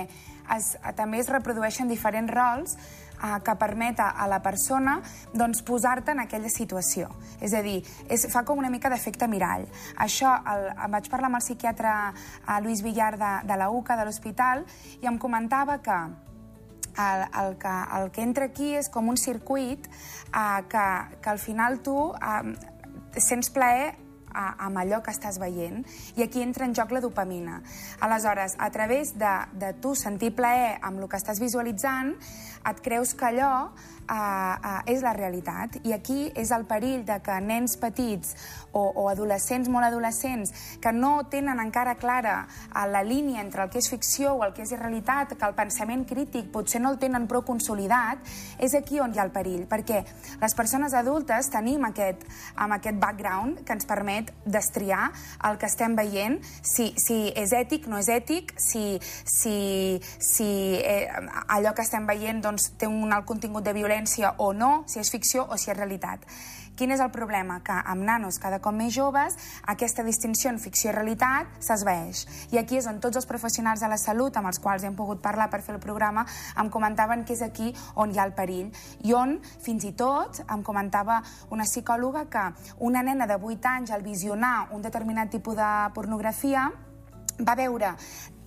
es, 0.55 0.73
també 0.95 1.19
es 1.19 1.27
reprodueixen 1.27 1.91
diferents 1.91 2.31
rols 2.31 2.77
eh, 2.77 3.35
que 3.43 3.55
permet 3.59 3.99
a, 3.99 4.13
a 4.15 4.29
la 4.31 4.39
persona 4.39 5.01
doncs, 5.33 5.59
posar-te 5.67 6.15
en 6.15 6.23
aquella 6.23 6.51
situació. 6.51 7.11
És 7.43 7.51
a 7.51 7.59
dir, 7.65 7.81
és, 8.07 8.23
fa 8.31 8.45
com 8.47 8.63
una 8.63 8.71
mica 8.71 8.87
d'efecte 8.87 9.27
mirall. 9.27 9.67
Això, 10.07 10.37
el, 10.55 10.69
em 10.71 10.99
vaig 10.99 11.11
parlar 11.11 11.33
amb 11.33 11.41
el 11.41 11.43
psiquiatre 11.43 11.93
eh, 11.93 12.59
Lluís 12.63 12.83
Villar 12.85 13.17
de, 13.19 13.33
de 13.49 13.59
la 13.59 13.73
UCA, 13.75 13.99
de 13.99 14.07
l'hospital, 14.07 14.63
i 15.01 15.11
em 15.11 15.19
comentava 15.19 15.81
que 15.83 15.99
el, 16.97 17.25
el, 17.41 17.57
que, 17.57 17.73
el 17.99 18.11
que 18.11 18.21
entra 18.21 18.45
aquí 18.51 18.73
és 18.77 18.89
com 18.93 19.09
un 19.09 19.17
circuit 19.17 19.87
eh, 19.87 20.61
que, 20.69 20.87
que 21.21 21.29
al 21.29 21.41
final 21.41 21.81
tu 21.85 21.97
eh, 22.13 22.55
sents 23.17 23.51
plaer 23.53 23.93
amb 24.33 24.79
allò 24.81 24.97
que 25.05 25.13
estàs 25.13 25.37
veient 25.37 25.83
i 26.17 26.23
aquí 26.25 26.41
entra 26.41 26.65
en 26.65 26.73
joc 26.73 26.91
la 26.91 27.01
dopamina. 27.03 27.59
Aleshores, 28.01 28.55
a 28.57 28.69
través 28.71 29.13
de, 29.19 29.33
de 29.53 29.73
tu 29.77 29.93
sentir 29.95 30.33
plaer 30.35 30.79
amb 30.81 31.03
el 31.03 31.09
que 31.09 31.19
estàs 31.21 31.41
visualitzant, 31.41 32.15
et 32.69 32.79
creus 32.83 33.13
que 33.13 33.27
allò 33.27 33.55
uh, 34.09 34.13
uh, 34.13 34.81
és 34.89 35.01
la 35.03 35.13
realitat. 35.13 35.79
I 35.83 35.93
aquí 35.95 36.31
és 36.35 36.51
el 36.55 36.65
perill 36.69 37.03
de 37.07 37.19
que 37.23 37.39
nens 37.43 37.75
petits 37.79 38.33
o, 38.71 38.81
o 38.81 39.07
adolescents 39.11 39.69
molt 39.71 39.87
adolescents 39.87 40.53
que 40.81 40.93
no 40.95 41.15
tenen 41.31 41.59
encara 41.63 41.95
clara 41.99 42.35
uh, 42.45 42.85
la 42.89 43.03
línia 43.03 43.41
entre 43.43 43.63
el 43.63 43.71
que 43.71 43.81
és 43.81 43.89
ficció 43.89 44.35
o 44.37 44.43
el 44.45 44.53
que 44.55 44.65
és 44.65 44.73
realitat, 44.79 45.35
que 45.37 45.47
el 45.47 45.55
pensament 45.57 46.05
crític 46.09 46.51
potser 46.53 46.81
no 46.81 46.93
el 46.93 46.99
tenen 47.01 47.27
prou 47.29 47.43
consolidat, 47.47 48.21
és 48.59 48.75
aquí 48.77 48.99
on 49.03 49.13
hi 49.13 49.21
ha 49.21 49.27
el 49.27 49.33
perill, 49.35 49.65
perquè 49.69 50.03
les 50.41 50.57
persones 50.57 50.93
adultes 50.97 51.49
tenim 51.53 51.85
aquest, 51.87 52.25
amb 52.55 52.77
aquest 52.77 52.99
background 53.01 53.63
que 53.63 53.75
ens 53.75 53.87
permet 53.89 54.31
destriar 54.45 55.11
el 55.47 55.59
que 55.59 55.69
estem 55.69 55.95
veient, 55.97 56.39
si, 56.61 56.91
si 56.99 57.27
és 57.39 57.53
ètic, 57.55 57.87
no 57.91 57.99
és 58.01 58.09
ètic, 58.11 58.53
si, 58.59 58.99
si, 59.25 59.99
si 60.19 60.49
eh, 60.79 61.07
allò 61.47 61.73
que 61.75 61.85
estem 61.85 62.07
veient 62.09 62.41
doncs, 62.43 62.52
té 62.79 62.87
un 62.87 63.13
alt 63.13 63.25
contingut 63.29 63.63
de 63.63 63.73
violència 63.73 64.35
o 64.37 64.53
no, 64.53 64.83
si 64.87 64.99
és 64.99 65.11
ficció 65.11 65.47
o 65.49 65.57
si 65.57 65.71
és 65.71 65.77
realitat. 65.77 66.25
Quin 66.75 66.89
és 66.89 67.01
el 67.03 67.11
problema? 67.13 67.59
Que 67.61 67.75
amb 67.85 68.01
nanos 68.01 68.39
cada 68.41 68.57
cop 68.61 68.73
més 68.73 68.95
joves 68.95 69.35
aquesta 69.69 70.01
distinció 70.03 70.49
en 70.49 70.57
ficció 70.57 70.89
i 70.89 70.93
realitat 70.95 71.59
s'esveeix. 71.61 72.23
I 72.49 72.57
aquí 72.57 72.79
és 72.79 72.87
on 72.89 72.97
tots 73.03 73.19
els 73.19 73.29
professionals 73.29 73.83
de 73.83 73.89
la 73.91 73.99
salut 74.01 74.33
amb 74.37 74.49
els 74.49 74.57
quals 74.63 74.85
hem 74.87 74.95
pogut 74.97 75.21
parlar 75.21 75.51
per 75.53 75.61
fer 75.61 75.75
el 75.75 75.83
programa 75.83 76.25
em 76.57 76.71
comentaven 76.73 77.25
que 77.27 77.37
és 77.37 77.43
aquí 77.45 77.69
on 77.93 78.09
hi 78.09 78.17
ha 78.17 78.25
el 78.25 78.33
perill. 78.33 78.71
I 79.05 79.13
on, 79.13 79.37
fins 79.61 79.85
i 79.85 79.93
tot, 79.93 80.41
em 80.49 80.63
comentava 80.65 81.19
una 81.53 81.69
psicòloga 81.69 82.25
que 82.25 82.47
una 82.79 83.05
nena 83.05 83.29
de 83.29 83.37
8 83.37 83.69
anys 83.75 83.93
al 83.93 84.01
visionar 84.01 84.71
un 84.73 84.81
determinat 84.81 85.29
tipus 85.29 85.59
de 85.59 85.69
pornografia 85.93 86.71
va 87.41 87.55
veure 87.57 87.93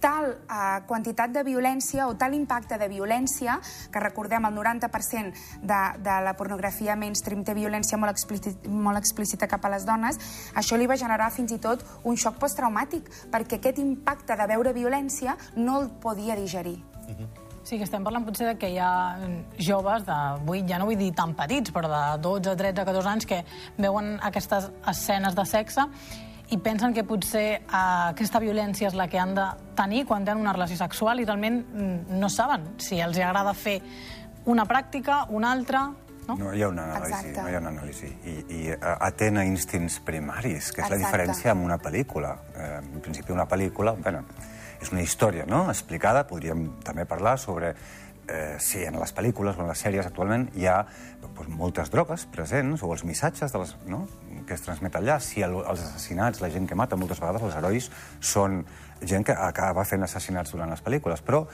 tal 0.07 0.29
eh, 0.31 0.81
quantitat 0.87 1.33
de 1.35 1.43
violència 1.43 2.07
o 2.07 2.15
tal 2.15 2.37
impacte 2.39 2.79
de 2.79 2.87
violència, 2.87 3.59
que 3.91 4.03
recordem 4.03 4.47
el 4.47 4.55
90% 4.55 5.63
de, 5.67 5.81
de 6.07 6.19
la 6.23 6.37
pornografia 6.39 6.95
mainstream 6.95 7.43
té 7.43 7.57
violència 7.59 7.99
molt, 7.99 8.15
explícita, 8.15 8.71
molt 8.71 9.01
explícita 9.03 9.51
cap 9.51 9.67
a 9.67 9.73
les 9.75 9.87
dones, 9.89 10.21
això 10.55 10.79
li 10.79 10.87
va 10.87 10.99
generar 11.01 11.33
fins 11.35 11.57
i 11.57 11.59
tot 11.63 11.83
un 12.05 12.19
xoc 12.21 12.39
posttraumàtic, 12.39 13.11
perquè 13.33 13.59
aquest 13.59 13.83
impacte 13.83 14.39
de 14.39 14.47
veure 14.53 14.77
violència 14.77 15.35
no 15.57 15.81
el 15.81 15.91
podia 16.03 16.39
digerir. 16.39 16.79
Sí, 17.67 17.81
que 17.81 17.83
estem 17.83 18.05
parlant 18.07 18.23
potser 18.23 18.47
de 18.47 18.55
que 18.61 18.69
hi 18.71 18.77
ha 18.79 19.19
joves 19.59 20.05
de 20.07 20.17
8, 20.47 20.69
ja 20.71 20.79
no 20.79 20.87
vull 20.87 21.01
dir 21.01 21.11
tan 21.19 21.33
petits, 21.35 21.73
però 21.75 21.91
de 21.91 22.03
12, 22.23 22.55
13, 22.61 22.85
14 22.87 23.11
anys 23.11 23.27
que 23.27 23.41
veuen 23.75 24.21
aquestes 24.23 24.71
escenes 24.87 25.35
de 25.35 25.47
sexe 25.51 25.89
i 26.51 26.59
pensen 26.63 26.95
que 26.95 27.03
potser 27.07 27.47
eh, 27.59 27.61
aquesta 28.13 28.41
violència 28.43 28.91
és 28.91 28.97
la 28.99 29.09
que 29.11 29.19
han 29.19 29.35
de 29.35 29.47
tenir 29.79 30.05
quan 30.07 30.25
tenen 30.25 30.45
una 30.45 30.55
relació 30.55 30.79
sexual 30.79 31.21
i 31.21 31.27
realment 31.27 31.63
mm, 31.65 32.19
no 32.21 32.31
saben 32.31 32.77
si 32.83 33.01
els 33.03 33.19
agrada 33.19 33.55
fer 33.55 33.81
una 34.47 34.67
pràctica, 34.67 35.25
una 35.35 35.53
altra... 35.53 35.89
No? 36.27 36.35
No 36.39 36.53
hi 36.55 36.63
ha 36.63 36.69
una 36.71 36.89
anàlisi, 36.91 37.13
Exacte. 37.13 37.43
no 37.43 37.51
hi 37.51 37.55
ha 37.55 37.59
una 37.61 37.71
anàlisi. 37.71 38.09
I, 38.27 38.33
i 38.51 38.61
eh, 38.75 38.79
atén 38.83 39.39
a 39.39 39.45
instints 39.47 40.01
primaris, 40.07 40.73
que 40.75 40.83
és 40.83 40.91
la 40.91 40.97
Exacte. 40.97 41.05
diferència 41.05 41.53
amb 41.53 41.67
una 41.67 41.79
pel·lícula. 41.83 42.33
Eh, 42.55 42.71
en 42.81 43.03
principi, 43.03 43.35
una 43.35 43.47
pel·lícula, 43.47 43.95
bueno, 44.03 44.25
és 44.83 44.91
una 44.91 45.03
història, 45.03 45.47
no?, 45.47 45.67
explicada. 45.71 46.25
Podríem 46.27 46.67
també 46.87 47.07
parlar 47.07 47.37
sobre 47.39 47.75
eh, 48.29 48.57
si 48.59 48.85
en 48.85 48.99
les 49.01 49.15
pel·lícules 49.15 49.57
o 49.57 49.65
en 49.65 49.71
les 49.71 49.83
sèries 49.83 50.07
actualment 50.07 50.49
hi 50.57 50.67
ha 50.71 50.81
doncs, 51.23 51.49
moltes 51.53 51.91
drogues 51.93 52.27
presents 52.33 52.83
o 52.83 52.91
els 52.93 53.05
missatges 53.07 53.53
de 53.53 53.63
les, 53.63 53.75
no? 53.91 54.05
que 54.47 54.55
es 54.55 54.63
transmet 54.63 54.97
allà. 54.99 55.19
Si 55.23 55.43
el, 55.43 55.57
els 55.63 55.83
assassinats, 55.83 56.43
la 56.43 56.51
gent 56.53 56.69
que 56.69 56.79
mata, 56.79 56.99
moltes 56.99 57.21
vegades 57.23 57.47
els 57.47 57.57
herois 57.59 57.91
són 58.21 58.63
gent 59.03 59.27
que 59.27 59.35
acaba 59.35 59.85
fent 59.85 60.07
assassinats 60.07 60.55
durant 60.55 60.71
les 60.73 60.83
pel·lícules. 60.83 61.23
Però 61.27 61.45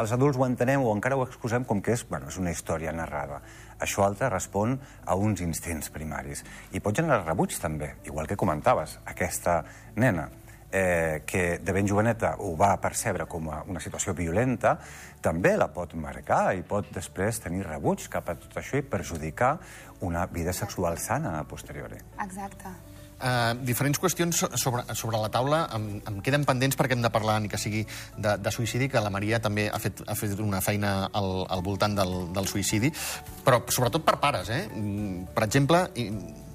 els 0.00 0.12
adults 0.14 0.38
ho 0.38 0.46
entenem 0.46 0.82
o 0.82 0.92
encara 0.94 1.18
ho 1.18 1.24
excusem 1.26 1.64
com 1.68 1.80
que 1.82 1.94
és, 1.96 2.04
bueno, 2.08 2.28
és 2.30 2.38
una 2.40 2.52
història 2.54 2.92
narrada. 2.92 3.40
Això 3.80 4.04
altre 4.04 4.28
respon 4.28 4.76
a 5.06 5.16
uns 5.16 5.40
instints 5.44 5.88
primaris. 5.94 6.44
I 6.72 6.82
pot 6.84 6.96
generar 6.96 7.24
rebuig, 7.24 7.56
també, 7.60 7.94
igual 8.04 8.28
que 8.28 8.38
comentaves. 8.40 8.98
Aquesta 9.08 9.62
nena 9.96 10.28
eh, 10.72 11.22
que 11.26 11.58
de 11.58 11.72
ben 11.72 11.88
joveneta 11.88 12.36
ho 12.38 12.54
va 12.56 12.76
percebre 12.80 13.26
com 13.26 13.48
a 13.50 13.62
una 13.66 13.80
situació 13.80 14.14
violenta, 14.14 14.78
també 15.20 15.56
la 15.56 15.68
pot 15.72 15.94
marcar 15.94 16.54
i 16.56 16.62
pot 16.62 16.86
després 16.94 17.40
tenir 17.40 17.64
rebuig 17.66 18.06
cap 18.08 18.28
a 18.30 18.36
tot 18.40 18.56
això 18.56 18.78
i 18.78 18.82
perjudicar 18.82 19.58
una 20.00 20.26
vida 20.26 20.52
sexual 20.52 20.96
sana 20.98 21.38
a 21.40 21.44
posteriori. 21.44 21.98
Exacte. 22.22 22.70
Uh, 23.20 23.52
diferents 23.68 23.98
qüestions 24.00 24.32
so- 24.32 24.48
sobre, 24.56 24.80
sobre 24.96 25.18
la 25.20 25.28
taula 25.28 25.66
em, 25.76 25.98
em 26.08 26.22
queden 26.24 26.46
pendents 26.48 26.72
perquè 26.78 26.96
hem 26.96 27.02
de 27.04 27.10
parlar, 27.12 27.34
ni 27.44 27.50
que 27.52 27.58
sigui 27.60 27.82
de, 28.16 28.38
de 28.40 28.50
suïcidi, 28.54 28.88
que 28.88 29.02
la 29.04 29.10
Maria 29.12 29.36
també 29.44 29.66
ha 29.68 29.76
fet, 29.78 30.00
ha 30.08 30.14
fet 30.16 30.40
una 30.40 30.62
feina 30.64 31.10
al, 31.12 31.44
al 31.52 31.60
voltant 31.60 31.92
del, 31.98 32.14
del 32.32 32.48
suïcidi, 32.48 32.88
però 33.44 33.60
sobretot 33.68 34.06
per 34.08 34.16
pares, 34.24 34.48
eh? 34.48 34.62
Mm, 34.72 35.34
Per 35.36 35.44
exemple, 35.44 35.82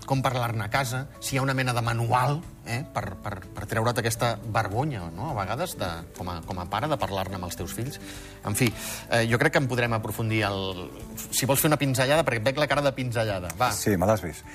com 0.09 0.25
parlar-ne 0.25 0.65
a 0.65 0.71
casa, 0.73 1.05
si 1.19 1.35
hi 1.35 1.37
ha 1.37 1.45
una 1.45 1.53
mena 1.53 1.73
de 1.73 1.85
manual 1.85 2.41
eh? 2.67 2.81
per, 2.93 3.15
per, 3.21 3.39
per 3.55 3.67
treure't 3.69 4.01
aquesta 4.01 4.35
vergonya, 4.53 5.05
no? 5.15 5.31
a 5.31 5.37
vegades, 5.37 5.75
de, 5.79 5.89
com, 6.17 6.29
a, 6.31 6.39
com 6.45 6.59
a 6.61 6.67
pare, 6.71 6.89
de 6.91 6.97
parlar-ne 7.01 7.39
amb 7.39 7.47
els 7.49 7.57
teus 7.59 7.73
fills. 7.75 7.99
En 8.45 8.57
fi, 8.57 8.69
eh, 9.09 9.23
jo 9.29 9.39
crec 9.41 9.55
que 9.55 9.63
en 9.63 9.69
podrem 9.71 9.95
aprofundir 9.97 10.43
el... 10.49 10.87
Si 11.29 11.47
vols 11.49 11.63
fer 11.63 11.71
una 11.71 11.79
pinzellada, 11.81 12.25
perquè 12.27 12.41
et 12.43 12.47
veig 12.49 12.61
la 12.61 12.69
cara 12.71 12.85
de 12.85 12.93
pinzellada. 12.95 13.51
Va. 13.59 13.71
Sí, 13.75 13.95
me 13.97 14.09
l'has 14.09 14.23
vist. 14.25 14.45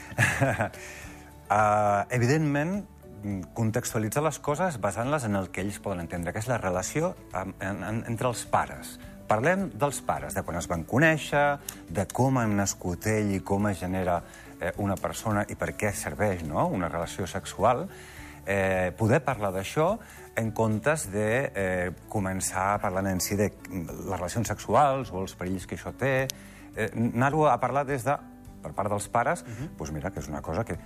uh, 1.51 2.03
evidentment, 2.19 2.81
contextualitzar 3.55 4.23
les 4.25 4.39
coses 4.41 4.79
basant-les 4.81 5.27
en 5.29 5.37
el 5.37 5.51
que 5.53 5.65
ells 5.65 5.81
poden 5.85 6.01
entendre, 6.07 6.33
que 6.33 6.41
és 6.41 6.49
la 6.49 6.59
relació 6.61 7.15
en, 7.37 7.55
en, 7.61 8.05
entre 8.09 8.31
els 8.31 8.47
pares. 8.49 8.97
Parlem 9.31 9.69
dels 9.79 10.01
pares, 10.03 10.35
de 10.35 10.43
quan 10.43 10.57
es 10.59 10.67
van 10.67 10.81
conèixer, 10.91 11.45
de 11.87 12.03
com 12.11 12.41
han 12.41 12.57
nascut 12.59 13.07
ell 13.07 13.29
i 13.37 13.39
com 13.47 13.69
es 13.71 13.79
genera 13.79 14.17
eh, 14.59 14.73
una 14.83 14.97
persona 14.99 15.45
i 15.47 15.55
per 15.55 15.69
què 15.79 15.93
serveix 15.95 16.43
no? 16.49 16.65
una 16.67 16.89
relació 16.91 17.29
sexual. 17.31 17.85
Eh, 18.43 18.91
poder 18.99 19.21
parlar 19.23 19.53
d'això 19.55 19.93
en 20.41 20.51
comptes 20.51 21.07
de 21.13 21.29
eh, 21.47 21.93
començar 22.11 22.81
parlant 22.83 23.07
en 23.13 23.23
si 23.23 23.39
de 23.39 23.53
les 23.53 24.17
relacions 24.17 24.51
sexuals 24.51 25.15
o 25.15 25.23
els 25.23 25.37
perills 25.39 25.69
que 25.71 25.79
això 25.79 25.95
té, 25.95 26.27
eh, 26.75 26.91
anar-ho 26.91 27.47
a 27.47 27.55
parlar 27.63 27.87
des 27.87 28.03
de 28.09 28.19
per 28.61 28.75
part 28.77 28.91
dels 28.91 29.07
pares, 29.09 29.43
uh 29.43 29.47
-huh. 29.47 29.69
doncs 29.79 29.93
mira, 29.93 30.11
que 30.11 30.21
és 30.21 30.29
una 30.29 30.43
cosa 30.43 30.65
que 30.65 30.77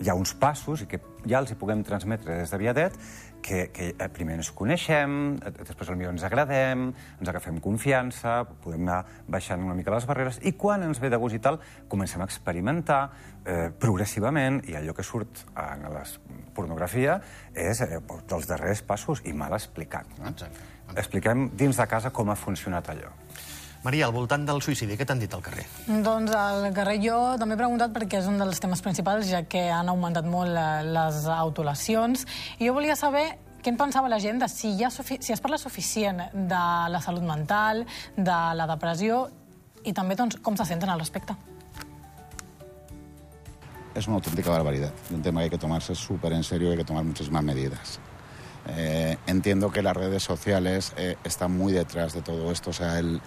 hi 0.00 0.10
ha 0.10 0.14
uns 0.14 0.34
passos 0.38 0.82
i 0.84 0.88
que 0.90 1.00
ja 1.28 1.40
els 1.40 1.52
hi 1.52 1.58
puguem 1.58 1.82
transmetre 1.86 2.38
des 2.40 2.50
de 2.50 2.58
viadet, 2.60 2.96
que, 3.42 3.66
que 3.74 3.88
eh, 3.92 4.08
primer 4.14 4.36
ens 4.38 4.52
coneixem, 4.54 5.16
eh, 5.42 5.52
després 5.58 5.90
potser 5.90 6.08
ens 6.08 6.24
agradem, 6.26 6.88
ens 7.18 7.30
agafem 7.32 7.58
confiança, 7.60 8.42
podem 8.62 8.86
anar 8.86 9.00
baixant 9.26 9.64
una 9.64 9.74
mica 9.78 9.94
les 9.94 10.06
barreres, 10.06 10.38
i 10.46 10.54
quan 10.58 10.86
ens 10.86 11.02
ve 11.02 11.10
de 11.10 11.18
gust 11.20 11.36
i 11.36 11.42
tal, 11.42 11.58
comencem 11.90 12.22
a 12.22 12.28
experimentar 12.28 13.00
eh, 13.44 13.70
progressivament, 13.82 14.62
i 14.70 14.78
allò 14.78 14.94
que 14.94 15.06
surt 15.06 15.44
en 15.56 15.88
la 15.92 16.04
pornografia 16.54 17.18
és 17.54 17.82
eh, 17.82 17.98
dels 18.30 18.46
darrers 18.50 18.84
passos 18.86 19.24
i 19.26 19.34
mal 19.34 19.58
explicat. 19.58 20.06
No? 20.20 20.30
Exacte. 20.30 20.70
Expliquem 20.92 21.48
dins 21.56 21.78
de 21.80 21.88
casa 21.88 22.12
com 22.14 22.30
ha 22.30 22.38
funcionat 22.38 22.92
allò. 22.92 23.10
Maria, 23.82 24.06
al 24.06 24.12
voltant 24.14 24.44
del 24.46 24.60
suïcidi, 24.62 24.94
què 24.98 25.06
t'han 25.08 25.18
dit 25.18 25.32
al 25.34 25.42
carrer? 25.42 25.64
Doncs 26.06 26.34
al 26.38 26.68
carrer 26.74 26.98
jo 27.02 27.16
també 27.40 27.56
he 27.56 27.60
preguntat 27.60 27.94
perquè 27.94 28.20
és 28.20 28.28
un 28.30 28.38
dels 28.38 28.62
temes 28.62 28.82
principals, 28.84 29.26
ja 29.26 29.42
que 29.42 29.64
han 29.74 29.90
augmentat 29.90 30.28
molt 30.30 30.54
eh, 30.54 30.84
les 30.86 31.24
autolesions. 31.26 32.26
I 32.60 32.68
jo 32.68 32.76
volia 32.78 32.94
saber 32.98 33.24
què 33.62 33.72
en 33.74 33.78
pensava 33.78 34.10
la 34.10 34.20
gent 34.22 34.38
de 34.42 34.48
si, 34.50 34.74
hi 34.76 34.86
ha 34.86 34.90
si 34.94 35.34
es 35.34 35.42
parla 35.42 35.58
suficient 35.58 36.28
de 36.32 36.64
la 36.94 37.02
salut 37.02 37.26
mental, 37.26 37.82
de 38.16 38.38
la 38.58 38.68
depressió, 38.70 39.24
i 39.82 39.94
també 39.94 40.14
doncs, 40.14 40.38
com 40.42 40.54
se 40.58 40.68
senten 40.68 40.90
al 40.90 41.02
respecte. 41.02 41.34
es 43.94 44.06
una 44.06 44.16
auténtica 44.16 44.50
barbaridad. 44.50 44.92
Un 45.10 45.22
tema 45.22 45.40
que 45.40 45.44
hay 45.44 45.50
que 45.50 45.58
tomarse 45.58 45.94
súper 45.94 46.32
en 46.32 46.44
serio 46.44 46.68
y 46.68 46.70
hay 46.72 46.78
que 46.78 46.84
tomar 46.84 47.04
muchísimas 47.04 47.42
medidas. 47.42 47.98
Eh, 48.68 49.16
entiendo 49.26 49.70
que 49.70 49.82
las 49.82 49.96
redes 49.96 50.22
sociales 50.22 50.92
eh, 50.96 51.16
están 51.24 51.56
muy 51.56 51.72
detrás 51.72 52.14
de 52.14 52.22
todo 52.22 52.50
esto. 52.52 52.70
O 52.70 52.72
sea, 52.72 52.98
el, 52.98 53.20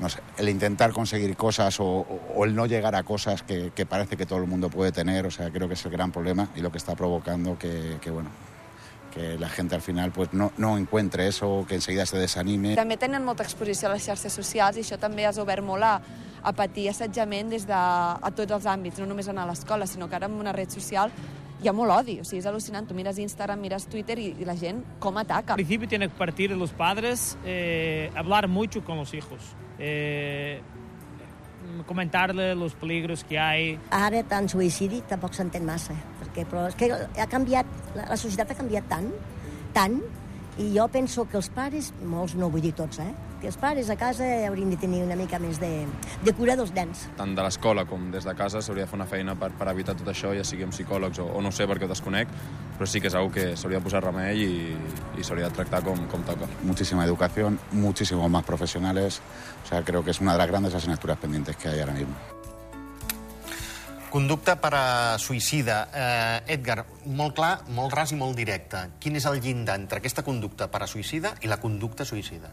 no 0.00 0.08
sé, 0.08 0.20
el 0.38 0.48
intentar 0.48 0.92
conseguir 0.92 1.36
cosas 1.36 1.78
o, 1.80 1.84
o- 1.84 2.20
o 2.36 2.44
el 2.44 2.54
no 2.54 2.66
llegar 2.66 2.94
a 2.94 3.02
cosas 3.02 3.42
que, 3.42 3.70
que 3.74 3.84
parece 3.86 4.16
que 4.16 4.26
todo 4.26 4.38
el 4.38 4.46
mundo 4.46 4.70
puede 4.70 4.92
tener, 4.92 5.26
o 5.26 5.30
sea, 5.30 5.50
creo 5.50 5.68
que 5.68 5.74
es 5.74 5.84
el 5.84 5.90
gran 5.92 6.10
problema 6.10 6.48
y 6.56 6.60
lo 6.60 6.72
que 6.72 6.78
está 6.78 6.94
provocando 6.96 7.58
que, 7.58 7.98
que, 8.00 8.10
bueno, 8.10 8.30
que 9.12 9.36
la 9.38 9.48
gente 9.48 9.74
al 9.74 9.82
final 9.82 10.12
pues 10.12 10.32
no, 10.32 10.52
no 10.56 10.78
encuentre 10.78 11.26
eso, 11.26 11.64
que 11.68 11.74
enseguida 11.74 12.06
se 12.06 12.16
desanime. 12.16 12.76
També 12.78 12.96
tenen 12.96 13.24
molta 13.26 13.42
exposició 13.42 13.90
a 13.90 13.94
les 13.96 14.06
xarxes 14.06 14.32
socials 14.32 14.78
i 14.78 14.84
això 14.86 14.96
també 15.02 15.26
has 15.26 15.38
obert 15.42 15.64
molt 15.66 15.82
a, 15.82 15.96
a 16.42 16.52
patir 16.54 16.88
assetjament 16.92 17.50
des 17.50 17.66
de 17.66 17.74
a 17.74 18.30
tots 18.30 18.54
els 18.54 18.66
àmbits, 18.70 19.02
no 19.02 19.06
només 19.10 19.28
anar 19.28 19.48
a 19.48 19.50
l'escola, 19.50 19.86
sinó 19.90 20.08
que 20.08 20.14
ara 20.16 20.30
en 20.30 20.38
una 20.38 20.52
red 20.54 20.70
social 20.70 21.10
hi 21.60 21.68
ha 21.68 21.74
molt 21.76 21.90
odi, 21.92 22.14
o 22.22 22.24
sigui, 22.24 22.38
és 22.40 22.46
al·lucinant. 22.48 22.86
Tu 22.88 22.94
mires 22.96 23.18
Instagram, 23.20 23.58
mires 23.60 23.84
Twitter 23.90 24.14
i, 24.22 24.30
i 24.40 24.46
la 24.48 24.54
gent 24.56 24.78
com 24.98 25.18
ataca. 25.20 25.52
Al 25.52 25.58
principio 25.60 25.88
tiene 25.90 26.08
que 26.08 26.14
partir 26.16 26.48
de 26.48 26.56
los 26.56 26.70
padres, 26.70 27.36
eh, 27.44 28.10
hablar 28.16 28.46
mucho 28.48 28.82
con 28.82 28.96
los 28.96 29.12
hijos, 29.12 29.42
eh, 29.80 30.60
comentarle 31.86 32.54
los 32.54 32.74
peligros 32.74 33.24
que 33.24 33.38
hay. 33.38 33.78
Ara, 33.90 34.22
tant 34.28 34.48
suïcidi, 34.50 35.02
tampoc 35.08 35.34
s'entén 35.34 35.64
massa, 35.66 35.96
perquè, 36.20 36.46
però 36.46 36.68
és 36.70 36.76
que 36.78 36.90
ha 36.92 37.28
canviat, 37.30 37.66
la 37.96 38.18
societat 38.20 38.52
ha 38.52 38.58
canviat 38.60 38.86
tant, 38.90 39.08
tant, 39.74 39.98
i 40.60 40.68
jo 40.76 40.86
penso 40.92 41.24
que 41.24 41.38
els 41.40 41.48
pares, 41.54 41.90
molts 42.04 42.34
no 42.36 42.50
vull 42.52 42.60
dir 42.60 42.74
tots, 42.76 43.00
eh, 43.00 43.10
que 43.40 43.48
els 43.48 43.56
pares 43.56 43.88
a 43.88 43.96
casa 43.96 44.26
haurien 44.46 44.68
de 44.70 44.76
tenir 44.76 45.00
una 45.02 45.16
mica 45.16 45.38
més 45.40 45.56
de, 45.60 45.86
de 46.24 46.34
cura 46.36 46.56
dels 46.58 46.74
nens. 46.76 47.06
tant 47.16 47.32
de 47.34 47.42
l'escola 47.46 47.86
com 47.88 48.10
des 48.12 48.26
de 48.28 48.34
casa 48.36 48.60
s'hauria 48.60 48.84
de 48.84 48.90
fer 48.90 48.98
una 48.98 49.08
feina 49.08 49.34
per, 49.40 49.50
per 49.56 49.70
evitar 49.72 49.96
tot 49.96 50.10
això, 50.12 50.34
ja 50.36 50.44
sigui 50.44 50.66
amb 50.66 50.76
psicòlegs 50.76 51.22
o, 51.24 51.30
o 51.32 51.40
no 51.40 51.52
sé 51.54 51.64
perquè 51.70 51.88
ho 51.88 51.92
desconec, 51.92 52.28
però 52.76 52.88
sí 52.88 53.00
que 53.00 53.08
és 53.08 53.16
una 53.16 53.32
que 53.32 53.46
s'hauria 53.56 53.80
de 53.80 53.84
posar 53.84 54.04
remei 54.04 54.44
i, 54.44 54.76
i 55.16 55.24
s'hauria 55.24 55.48
de 55.48 55.56
tractar 55.56 55.82
com, 55.86 56.04
com 56.12 56.26
toca. 56.28 56.48
Muchísima 56.62 57.04
educación, 57.04 57.58
muchísimos 57.72 58.30
más 58.30 58.44
profesionales. 58.44 59.22
O 59.64 59.68
sea, 59.68 59.82
creo 59.82 60.04
que 60.04 60.10
es 60.10 60.20
una 60.20 60.32
de 60.32 60.38
las 60.38 60.48
grandes 60.48 60.74
asignaturas 60.74 61.16
pendientes 61.18 61.56
que 61.56 61.68
hay 61.68 61.80
ahora 61.80 61.94
mismo. 61.94 62.14
Conducta 64.10 64.56
per 64.58 64.72
a 64.74 65.18
suïcida. 65.22 65.76
Eh, 65.94 66.54
Edgar, 66.56 66.82
molt 67.06 67.36
clar, 67.36 67.60
molt 67.70 67.94
ras 67.94 68.10
i 68.10 68.16
molt 68.18 68.34
directe. 68.34 68.80
Quin 68.98 69.14
és 69.14 69.26
el 69.30 69.38
llindar 69.38 69.76
entre 69.78 70.00
aquesta 70.00 70.24
conducta 70.26 70.66
per 70.66 70.82
a 70.82 70.88
suïcida 70.90 71.36
i 71.46 71.50
la 71.50 71.60
conducta 71.62 72.04
suïcida? 72.04 72.50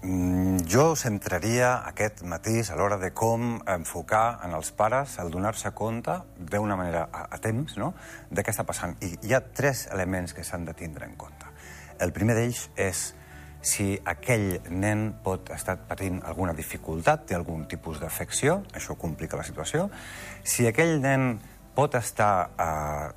Mm, 0.00 0.64
Jo 0.64 0.96
centraria 0.96 1.74
aquest 1.84 2.22
matís 2.24 2.70
a 2.70 2.76
l'hora 2.80 2.96
de 2.96 3.10
com 3.12 3.60
enfocar 3.68 4.40
en 4.46 4.56
els 4.56 4.72
pares 4.72 5.18
el 5.20 5.28
donar-se 5.30 5.74
compte 5.76 6.16
d'una 6.38 6.76
manera 6.76 7.10
a, 7.12 7.26
a 7.36 7.38
temps 7.38 7.76
no? 7.76 7.92
de 8.30 8.40
què 8.40 8.54
està 8.54 8.64
passant. 8.64 8.96
I 9.04 9.18
hi 9.20 9.36
ha 9.36 9.44
tres 9.44 9.88
elements 9.92 10.32
que 10.32 10.44
s'han 10.44 10.64
de 10.64 10.72
tindre 10.72 11.04
en 11.04 11.18
compte. 11.20 11.52
El 12.00 12.16
primer 12.16 12.38
d'ells 12.38 12.70
és 12.80 13.10
si 13.60 13.92
aquell 14.08 14.60
nen 14.72 15.10
pot 15.24 15.50
estar 15.52 15.76
patint 15.88 16.22
alguna 16.24 16.54
dificultat, 16.56 17.26
té 17.28 17.36
algun 17.36 17.66
tipus 17.68 18.00
d'afecció, 18.00 18.62
això 18.72 18.96
complica 18.96 19.36
la 19.36 19.44
situació. 19.44 19.90
Si 20.42 20.66
aquell 20.68 20.96
nen 21.02 21.34
pot 21.76 21.94
estar 21.98 22.32
eh, 22.56 23.10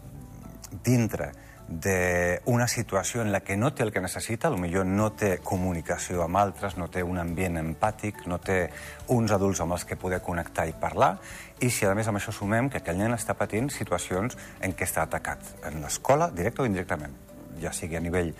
dintre 0.83 1.31
d'una 1.73 2.67
situació 2.67 3.21
en 3.23 3.31
la 3.31 3.39
que 3.39 3.55
no 3.57 3.71
té 3.73 3.85
el 3.85 3.91
que 3.95 4.01
necessita, 4.03 4.49
millor 4.51 4.85
no 4.85 5.09
té 5.15 5.37
comunicació 5.41 6.21
amb 6.25 6.37
altres, 6.37 6.75
no 6.77 6.89
té 6.91 7.01
un 7.03 7.17
ambient 7.17 7.57
empàtic, 7.57 8.25
no 8.27 8.37
té 8.37 8.67
uns 9.15 9.31
adults 9.31 9.63
amb 9.63 9.77
els 9.77 9.85
que 9.87 9.97
poder 9.97 10.19
connectar 10.21 10.67
i 10.67 10.75
parlar, 10.79 11.15
i 11.63 11.71
si 11.71 11.87
a 11.87 11.95
més 11.95 12.09
amb 12.11 12.19
això 12.19 12.35
sumem 12.35 12.69
que 12.69 12.83
aquell 12.83 12.99
nen 12.99 13.15
està 13.15 13.33
patint 13.39 13.71
situacions 13.71 14.37
en 14.61 14.75
què 14.75 14.85
està 14.85 15.07
atacat 15.07 15.55
en 15.71 15.79
l'escola, 15.81 16.29
directe 16.35 16.61
o 16.61 16.67
indirectament, 16.67 17.15
ja 17.63 17.71
sigui 17.73 17.97
a 17.97 18.03
nivell 18.03 18.33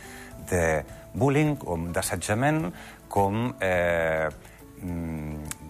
de 0.51 0.83
bullying, 1.13 1.55
com 1.61 1.91
d'assetjament, 1.93 2.67
com 3.13 3.53
eh, 3.61 4.29
mm, 4.81 5.63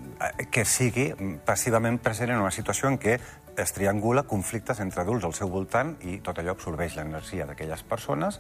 que 0.52 0.64
sigui 0.66 1.10
passivament 1.46 2.00
present 2.04 2.32
en 2.32 2.44
una 2.44 2.54
situació 2.54 2.88
en 2.92 3.00
què 3.02 3.18
es 3.58 3.74
triangula 3.74 4.24
conflictes 4.26 4.80
entre 4.82 5.04
adults 5.04 5.26
al 5.28 5.36
seu 5.38 5.50
voltant 5.52 5.94
i 6.10 6.18
tot 6.26 6.40
allò 6.40 6.56
absorbeix 6.56 6.96
l'energia 6.98 7.46
d'aquelles 7.46 7.84
persones 7.86 8.40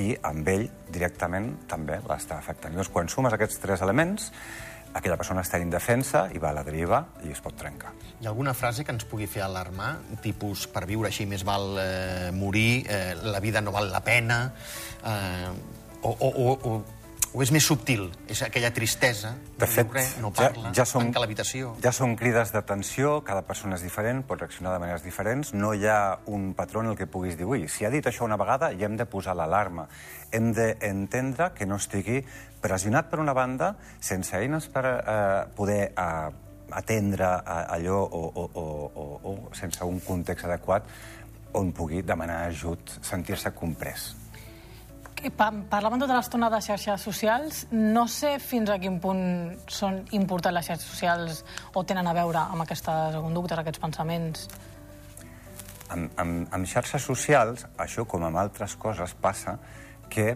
i 0.00 0.14
amb 0.22 0.48
ell 0.48 0.68
directament 0.88 1.50
també 1.68 1.98
l'està 2.06 2.38
afectant. 2.38 2.72
Llavors, 2.72 2.92
quan 2.94 3.10
sumes 3.12 3.36
aquests 3.36 3.60
tres 3.60 3.84
elements, 3.84 4.30
aquella 4.94 5.18
persona 5.18 5.42
està 5.42 5.58
indefensa 5.60 6.28
i 6.32 6.40
va 6.40 6.52
a 6.52 6.56
la 6.60 6.64
deriva 6.64 7.02
i 7.26 7.32
es 7.34 7.42
pot 7.44 7.56
trencar. 7.58 7.92
Hi 8.20 8.26
ha 8.26 8.30
alguna 8.30 8.54
frase 8.54 8.86
que 8.86 8.94
ens 8.94 9.04
pugui 9.10 9.26
fer 9.28 9.42
alarmar? 9.44 9.96
Tipus, 10.22 10.68
per 10.70 10.86
viure 10.88 11.10
així 11.10 11.26
més 11.28 11.44
val 11.44 11.74
eh, 11.82 12.30
morir, 12.32 12.84
eh, 12.86 13.14
la 13.26 13.42
vida 13.44 13.60
no 13.64 13.74
val 13.74 13.90
la 13.92 14.04
pena... 14.06 14.44
Eh, 15.04 15.73
o, 16.04 16.12
o, 16.12 16.28
o, 16.28 16.52
o 16.70 17.04
o 17.34 17.42
és 17.42 17.50
més 17.50 17.66
subtil? 17.66 18.06
És 18.30 18.44
aquella 18.46 18.70
tristesa, 18.70 19.32
De 19.58 19.66
no 19.66 19.70
fet, 19.70 19.88
diu 19.88 19.96
res, 19.96 20.12
no 20.22 20.30
ja, 20.30 20.46
parla, 20.46 20.70
ja 20.76 20.84
som, 20.86 21.02
tanca 21.02 21.22
l'habitació... 21.22 21.72
ja 21.82 21.90
són 21.94 22.14
crides 22.18 22.52
d'atenció, 22.54 23.16
cada 23.26 23.42
persona 23.42 23.74
és 23.74 23.82
diferent, 23.82 24.22
pot 24.28 24.38
reaccionar 24.38 24.76
de 24.76 24.82
maneres 24.84 25.02
diferents, 25.02 25.50
no 25.54 25.72
hi 25.74 25.88
ha 25.90 26.20
un 26.30 26.52
patró 26.54 26.84
en 26.84 26.92
el 26.92 26.96
que 27.00 27.10
puguis 27.10 27.34
dir, 27.34 27.48
ui, 27.50 27.66
si 27.68 27.84
ha 27.84 27.90
dit 27.90 28.06
això 28.06 28.22
una 28.28 28.38
vegada, 28.38 28.70
ja 28.78 28.86
hem 28.86 28.94
de 29.00 29.08
posar 29.10 29.34
l'alarma. 29.34 29.88
Hem 30.30 30.52
d'entendre 30.54 31.50
que 31.58 31.66
no 31.66 31.80
estigui 31.82 32.22
pressionat 32.62 33.10
per 33.10 33.18
una 33.22 33.34
banda, 33.34 33.74
sense 33.98 34.38
eines 34.38 34.70
per 34.70 34.86
eh, 34.86 35.44
poder 35.58 35.82
eh, 35.90 36.30
atendre 36.70 37.34
eh, 37.42 37.62
allò 37.80 37.98
o, 38.06 38.24
o, 38.30 38.50
o, 38.54 38.66
o, 38.94 39.06
o 39.34 39.54
sense 39.58 39.82
un 39.82 39.98
context 40.06 40.46
adequat 40.46 40.86
on 41.58 41.74
pugui 41.74 42.02
demanar 42.02 42.44
ajut, 42.46 43.00
sentir-se 43.02 43.50
comprès. 43.54 44.12
Parlàvem 45.32 46.02
tota 46.02 46.18
l'estona 46.18 46.50
de 46.52 46.60
xarxes 46.60 47.00
socials. 47.00 47.64
No 47.72 48.04
sé 48.10 48.36
fins 48.42 48.68
a 48.70 48.76
quin 48.78 49.00
punt 49.00 49.24
són 49.72 50.02
importants 50.12 50.58
les 50.58 50.68
xarxes 50.68 50.90
socials 50.90 51.42
o 51.72 51.84
tenen 51.84 52.06
a 52.06 52.12
veure 52.12 52.42
amb 52.44 52.62
aquestes 52.66 53.16
conductes, 53.16 53.58
aquests 53.58 53.80
pensaments. 53.80 54.48
amb, 55.94 56.10
amb, 56.18 56.48
amb 56.52 56.66
xarxes 56.66 57.02
socials, 57.02 57.66
això 57.78 58.04
com 58.08 58.24
amb 58.24 58.40
altres 58.40 58.76
coses 58.76 59.14
passa 59.20 59.58
que 60.10 60.34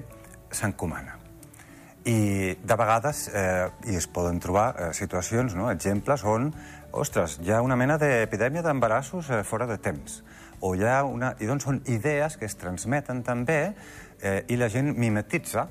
s'encomana. 0.51 1.16
I 2.09 2.55
de 2.64 2.77
vegades 2.79 3.27
eh, 3.35 3.68
i 3.90 3.96
es 3.98 4.07
poden 4.07 4.38
trobar 4.40 4.68
eh, 4.70 4.90
situacions, 4.96 5.57
no? 5.59 5.70
exemples 5.70 6.24
on, 6.24 6.53
ostres, 6.92 7.38
hi 7.42 7.53
ha 7.53 7.61
una 7.62 7.77
mena 7.77 7.98
d'epidèmia 8.01 8.62
d'embarassos 8.64 9.31
eh, 9.31 9.42
fora 9.44 9.66
de 9.68 9.77
temps. 9.83 10.22
O 10.61 10.75
hi 10.75 10.85
ha 10.87 11.03
una... 11.07 11.35
I 11.40 11.49
doncs 11.51 11.68
són 11.68 11.83
idees 11.87 12.38
que 12.38 12.49
es 12.49 12.57
transmeten 12.59 13.23
també 13.27 13.61
eh, 14.23 14.42
i 14.49 14.59
la 14.59 14.71
gent 14.73 14.94
mimetitza 14.99 15.68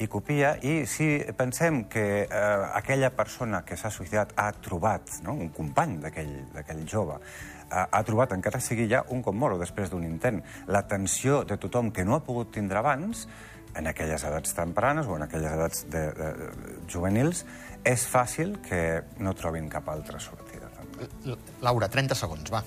i 0.00 0.06
copia, 0.08 0.54
i 0.64 0.86
si 0.88 1.18
pensem 1.36 1.82
que 1.92 2.04
eh, 2.24 2.28
aquella 2.78 3.10
persona 3.12 3.60
que 3.68 3.76
s'ha 3.76 3.90
suïcidat 3.92 4.32
ha 4.40 4.48
trobat, 4.56 5.18
no? 5.26 5.34
un 5.36 5.50
company 5.52 5.98
d'aquell 6.00 6.86
jove, 6.88 7.18
ha, 7.68 7.84
ha 7.84 8.02
trobat, 8.08 8.32
encara 8.32 8.62
sigui 8.64 8.88
ja 8.88 9.02
un 9.12 9.20
cop 9.22 9.36
mort 9.36 9.58
o 9.58 9.60
després 9.60 9.92
d'un 9.92 10.06
intent, 10.08 10.40
l'atenció 10.72 11.42
de 11.44 11.60
tothom 11.60 11.92
que 11.92 12.06
no 12.08 12.16
ha 12.16 12.24
pogut 12.24 12.52
tindre 12.56 12.80
abans, 12.80 13.26
en 13.76 13.86
aquelles 13.86 14.24
edats 14.26 14.54
tempranes 14.56 15.06
o 15.06 15.16
en 15.16 15.22
aquelles 15.28 15.52
edats 15.52 15.84
de, 15.92 16.06
de, 16.16 16.30
de, 16.40 16.68
juvenils, 16.90 17.44
és 17.86 18.06
fàcil 18.08 18.56
que 18.64 19.02
no 19.22 19.36
trobin 19.38 19.68
cap 19.70 19.88
altra 19.92 20.18
sortida. 20.18 20.72
També. 20.76 21.36
Laura, 21.62 21.88
30 21.92 22.18
segons, 22.18 22.50
va. 22.50 22.64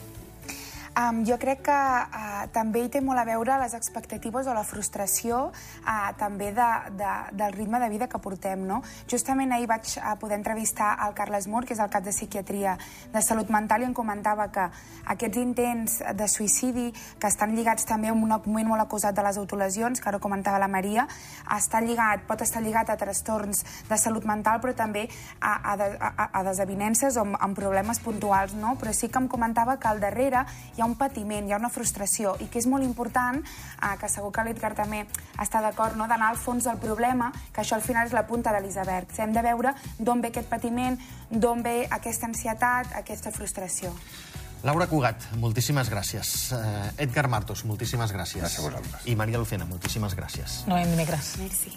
Um, 0.94 1.24
jo 1.26 1.40
crec 1.42 1.64
que 1.66 1.74
uh, 1.74 2.44
també 2.54 2.84
hi 2.84 2.90
té 2.94 3.00
molt 3.02 3.18
a 3.18 3.24
veure 3.26 3.56
les 3.58 3.74
expectatives 3.74 4.46
o 4.46 4.54
la 4.54 4.62
frustració 4.62 5.48
uh, 5.50 5.94
també 6.20 6.52
de, 6.54 6.68
de, 7.00 7.14
del 7.34 7.56
ritme 7.56 7.80
de 7.82 7.88
vida 7.90 8.06
que 8.06 8.20
portem. 8.22 8.62
No? 8.70 8.84
Justament 9.10 9.56
ahir 9.56 9.66
vaig 9.72 9.90
uh, 9.98 10.12
poder 10.22 10.38
entrevistar 10.38 10.92
el 11.08 11.16
Carles 11.18 11.48
Mur, 11.50 11.64
que 11.66 11.74
és 11.74 11.82
el 11.82 11.90
cap 11.90 12.06
de 12.06 12.14
psiquiatria 12.14 12.76
de 13.10 13.24
salut 13.26 13.50
mental, 13.50 13.82
i 13.82 13.88
em 13.90 13.96
comentava 13.98 14.46
que 14.54 14.68
aquests 15.16 15.40
intents 15.42 15.96
de 16.14 16.28
suïcidi, 16.30 16.86
que 17.18 17.32
estan 17.32 17.56
lligats 17.58 17.90
també 17.90 18.12
a 18.12 18.14
un 18.14 18.22
moment 18.22 18.70
molt 18.70 18.86
acusat 18.86 19.18
de 19.18 19.26
les 19.26 19.42
autolesions, 19.42 19.98
que 19.98 20.14
ara 20.14 20.22
comentava 20.22 20.62
la 20.62 20.70
Maria, 20.70 21.08
està 21.58 21.82
lligat, 21.82 22.28
pot 22.30 22.46
estar 22.46 22.62
lligat 22.62 22.94
a 22.94 23.00
trastorns 23.02 23.64
de 23.90 23.98
salut 23.98 24.30
mental, 24.30 24.62
però 24.62 24.78
també 24.78 25.08
a, 25.42 25.58
a, 25.58 25.74
a, 25.74 26.30
a 26.30 26.46
desavinences 26.52 27.18
o 27.18 27.26
amb, 27.26 27.42
amb 27.42 27.58
problemes 27.58 27.98
puntuals, 28.06 28.54
no? 28.54 28.78
Però 28.78 28.94
sí 28.94 29.10
que 29.10 29.18
em 29.18 29.28
comentava 29.32 29.80
que 29.82 29.90
al 29.90 30.04
darrere 30.04 30.46
hi 30.78 30.83
ha 30.84 30.90
un 30.90 30.98
patiment, 31.00 31.48
hi 31.48 31.56
ha 31.56 31.62
una 31.62 31.72
frustració, 31.74 32.36
i 32.44 32.50
que 32.52 32.60
és 32.62 32.68
molt 32.70 32.86
important, 32.86 33.40
eh, 33.40 33.96
que 34.00 34.10
segur 34.12 34.32
que 34.36 34.46
l'Edgar 34.46 34.74
també 34.78 35.06
està 35.40 35.64
d'acord, 35.64 35.98
no? 36.00 36.08
d'anar 36.12 36.34
al 36.34 36.38
fons 36.38 36.68
del 36.68 36.80
problema, 36.84 37.32
que 37.54 37.64
això 37.64 37.80
al 37.80 37.86
final 37.86 38.08
és 38.08 38.14
la 38.16 38.28
punta 38.28 38.54
de 38.54 38.62
l'iceberg. 38.62 39.12
Hem 39.24 39.34
de 39.34 39.42
veure 39.46 39.74
d'on 40.00 40.22
ve 40.22 40.34
aquest 40.34 40.50
patiment, 40.52 41.00
d'on 41.30 41.64
ve 41.64 41.88
aquesta 41.90 42.28
ansietat, 42.28 42.94
aquesta 43.00 43.32
frustració. 43.32 43.94
Laura 44.64 44.88
Cugat, 44.88 45.26
moltíssimes 45.42 45.90
gràcies. 45.92 46.30
Uh, 46.56 46.88
Edgar 47.04 47.28
Martos, 47.28 47.66
moltíssimes 47.68 48.14
gràcies. 48.16 48.46
Gràcies 48.46 48.62
a 48.64 48.70
vosaltres. 48.70 49.10
I 49.12 49.18
Maria 49.20 49.42
Lucena, 49.42 49.68
moltíssimes 49.68 50.16
gràcies. 50.16 50.62
No 50.72 50.80
ha 50.80 50.86
dimecres. 50.88 51.36
Merci. 51.44 51.76